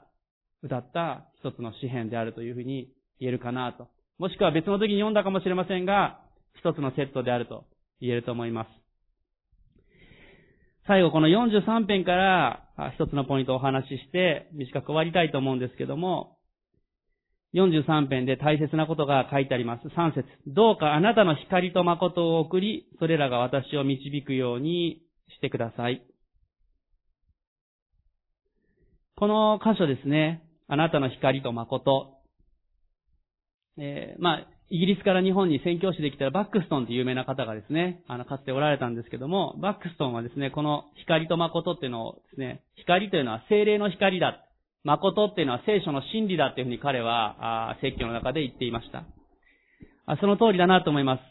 [0.63, 2.87] 歌った一つの詩編であるというふうに
[3.19, 3.89] 言えるかなと。
[4.17, 6.21] もしくは別の時に読んだかもしれませんが、
[6.57, 7.65] 一つのセットであると
[7.99, 8.69] 言えると思います。
[10.87, 12.63] 最後この43編から
[12.97, 16.37] 一つのポイントをお話しして短く終わりたいと思うんですけども、
[17.55, 19.87] 43編で大切なことが書いてあります。
[19.89, 25.01] 3節どうかあなたの光と誠を送り、それらが私を導くように
[25.35, 26.01] してください。
[29.21, 32.17] この箇所ですね、あなたの光と誠。
[33.77, 44.43] えー、まあ、イギリスから日本に宣教師できたらバックストンって有名な方がですね、あの、かつておられたんですけども、バックストンはですね、この光と誠っていうのをですね、光というのは精霊の光だ。
[44.83, 49.03] 誠っていうのは聖書の真理だっていうふうに彼は、あ説教の中で言っていました。
[50.07, 51.21] あその通りだなと思います。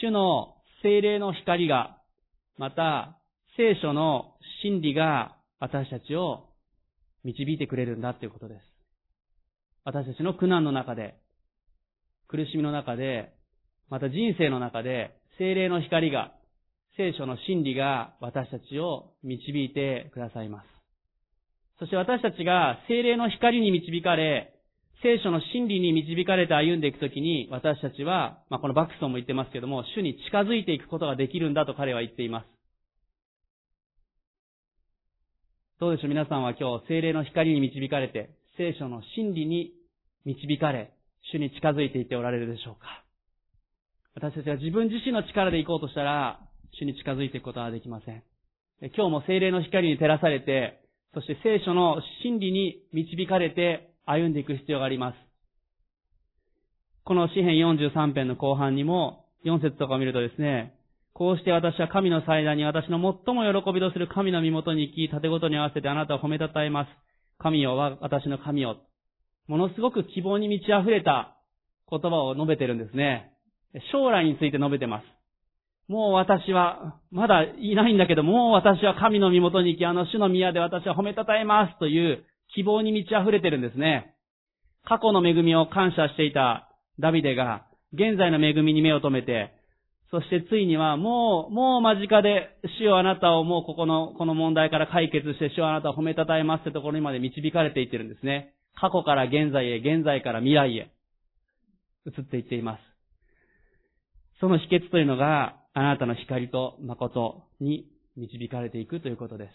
[0.00, 0.54] 主の
[0.84, 1.98] 精霊の光が、
[2.56, 3.18] また、
[3.56, 6.51] 聖書の真理が私たちを
[7.24, 8.60] 導いてくれるんだということです。
[9.84, 11.16] 私たちの苦難の中で、
[12.28, 13.32] 苦しみの中で、
[13.88, 16.32] また人生の中で、精霊の光が、
[16.96, 20.66] 聖書の真理が私たちを導いてくださいます。
[21.78, 24.54] そして私たちが精霊の光に導かれ、
[25.02, 32.61] 聖書の真理に導かれて歩んでいくときに、私たちは、まあ、このバックソンも言ってますけども、主に近づいていくことができるんだと彼は言っています。
[35.82, 36.10] どうでしょう？
[36.10, 39.72] 皆さんは今日、精霊の光に導かれて、聖書の真理に
[40.24, 40.92] 導かれ、
[41.32, 43.02] 主に近づいていっておられるでしょうか？
[44.14, 46.38] 私たちが自分自身の力で行こうとしたら、
[46.78, 48.22] 主に近づいていくことはできません。
[48.94, 55.16] 今日も精霊の光に照らされて、そして聖書の真理に導かれて歩んでいく必要があります。
[57.02, 60.76] この詩編43編の後半にも、4節とかを見るとですね、
[61.14, 66.88] こうして私は神の祭壇に私の最も喜びとする神の身元に行き、盾ごとに合わせてあなたを褒めたたえます。
[67.38, 68.78] 神よ、私の神よ。
[69.46, 71.36] ものすごく希望に満ち溢れた
[71.90, 73.32] 言葉を述べてるんですね。
[73.92, 75.04] 将来について述べてます。
[75.88, 84.14] もう私は、まだいないんだけど、もう私は神の身元に行き、あの主の宮で私は褒めたたえますという希望に満ち溢れてるんですね。
[84.84, 89.52] 過去の恵みを感謝していたダビデが、現在の恵みに目を留めて、
[90.12, 98.52] そしてついにはもう、もう間近で、主よあなたをもうここの、この問題から解決して、主よあなたを褒めたたえますってところにまで導かれていってるんですね。
[98.74, 100.90] 過去から現在へ、現在から未来へ、
[102.04, 102.80] 移っていっています。
[104.38, 107.86] その秘訣というのが、あなたの光と誠に
[108.18, 109.48] 導かれていくということで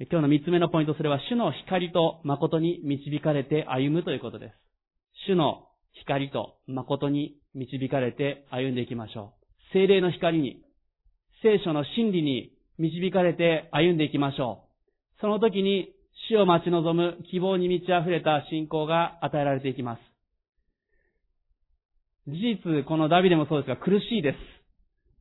[0.00, 0.06] す。
[0.10, 4.54] 今日の三つ目のポイント、それは主の光と誠に導かれて歩むということです。
[5.28, 9.37] 主の光と誠に導かれて歩んでいきましょう。
[9.72, 10.62] 精霊の光に、
[11.42, 14.64] 聖書の真理に導かれて歩んでいきましょ
[15.18, 15.20] う。
[15.20, 15.92] その時に
[16.28, 20.00] 死を待ち望む希望に満ち溢れた信仰が与えられていきます。
[22.26, 24.36] 事実、このダビデもそうですが苦しいです。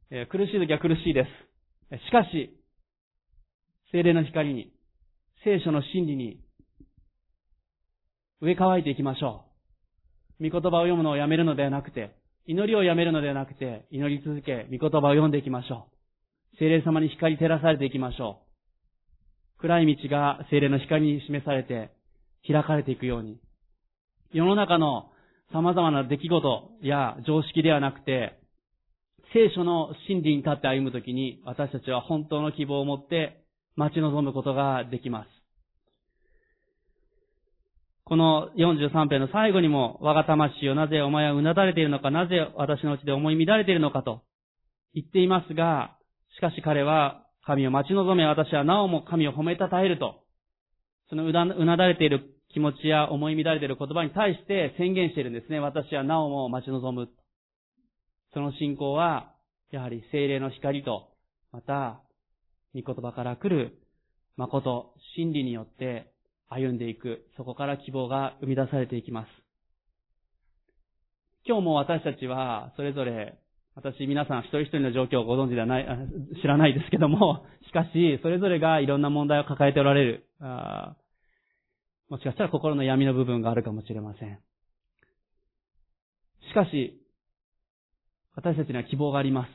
[0.09, 1.25] え苦しい時は苦しいで
[1.91, 1.97] す。
[2.05, 2.57] しかし、
[3.91, 4.71] 精霊の光に、
[5.43, 6.39] 聖書の真理に
[8.41, 9.45] 植え替えていきましょ
[10.39, 10.49] う。
[10.49, 12.15] 御言葉を読むのをやめるのではなくて、
[12.47, 15.89] 祈りをやめるのではなくて、祈り続け、御言葉を読んでいきましょ
[16.55, 16.57] う。
[16.59, 18.39] 精霊様に光照らされていきましょ
[19.57, 19.61] う。
[19.61, 21.91] 暗い道が精霊の光に示されて、
[22.47, 23.37] 開かれていくように。
[24.31, 25.11] 世の中の
[25.51, 28.39] 様々な出来事や常識ではなくて、
[29.33, 33.43] 聖書の真理に立って歩むときに、私たちは本当の希望を持って
[33.75, 35.36] 待ち望むことができます。
[38.07, 44.21] この43編の最後にも、我が魂よ、なぜお前はうなだれているのか、なぜ私のうちで思い乱れているのかと
[44.93, 45.97] 言っていますが、
[46.37, 50.23] しかし彼は神を待ち望め、私はなおも神を褒めたたえると、
[51.09, 51.31] そのう
[51.65, 55.59] なだれている気持ちや思い乱れている言葉に対して宣言しているんですね。
[55.59, 57.09] 私はなおも待ち望む。
[58.33, 59.33] その信仰は、
[59.69, 61.09] やはり精霊の光と、
[61.51, 61.99] また、
[62.73, 63.79] 御言葉から来る
[64.37, 66.13] 誠、真理によって
[66.49, 69.27] 歩んでいく、そこから希望が生み出されていきます。
[71.45, 73.37] 今日も私たちは、それぞれ、
[73.75, 75.85] 私皆さん一人一人の状況をご存知ではない、
[76.41, 80.27] 知らないですけども、しかし、それぞれがいろんな問題を抱えておられる。
[82.09, 84.39] もしかしたら心の闇の部分があるかもしれません。
[86.49, 87.01] しかし、
[88.35, 89.49] 私たちには希望があります。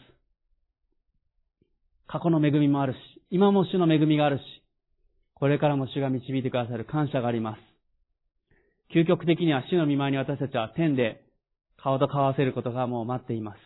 [2.07, 2.97] 過去の恵みもあるし、
[3.30, 4.43] 今も主の恵みがあるし、
[5.43, 7.59] これからも主が導いてくださる感謝があります。
[8.95, 11.24] 究極的には主の見舞いに私たちは天で
[11.82, 13.59] 顔と顔合わせることがもう待っています。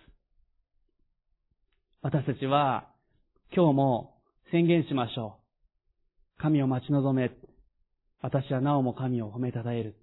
[2.01, 2.89] 私たちは
[3.55, 4.15] 今日も
[4.51, 5.37] 宣言しましょ
[6.39, 6.41] う。
[6.41, 7.31] 神を待ち望め。
[8.23, 9.97] 私はなおも神を褒めたたえる。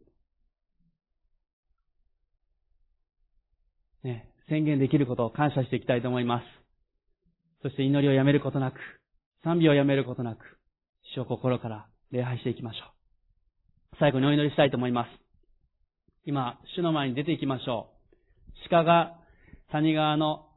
[4.04, 6.46] ね、宣言できることを感謝していきたいと思います。
[7.64, 8.76] そして祈りをやめることなく、
[9.44, 10.40] 賛美をやめることなく、
[11.16, 12.86] 主を心から礼拝していきましょ
[13.93, 13.97] う。
[13.99, 15.09] 最後にお祈りしたいと思います。
[16.26, 17.89] 今、主の前に出ていきましょ
[18.66, 18.70] う。
[18.70, 19.16] 鹿が
[19.72, 20.47] 谷川の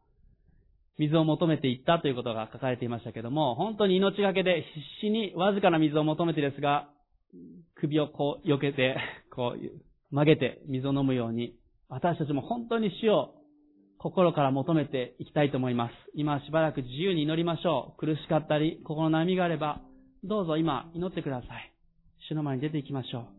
[0.98, 4.64] 水を求めていったということが書かれていましたけども、本当に命がけで
[5.00, 6.88] 必死にわずかな水を求めてですが、
[7.74, 8.96] 首をこう避けて、
[9.34, 11.54] こう曲げて水を飲むように、
[11.88, 13.34] 私たちも本当に主を
[13.98, 15.92] 心から求めていきたいと思います。
[16.14, 17.98] 今しばらく自由に祈りましょう。
[17.98, 19.80] 苦しかったり、心の悩みがあれば、
[20.25, 21.73] どうぞ今祈ってください。
[22.29, 23.36] 主の前に出ていきましょう。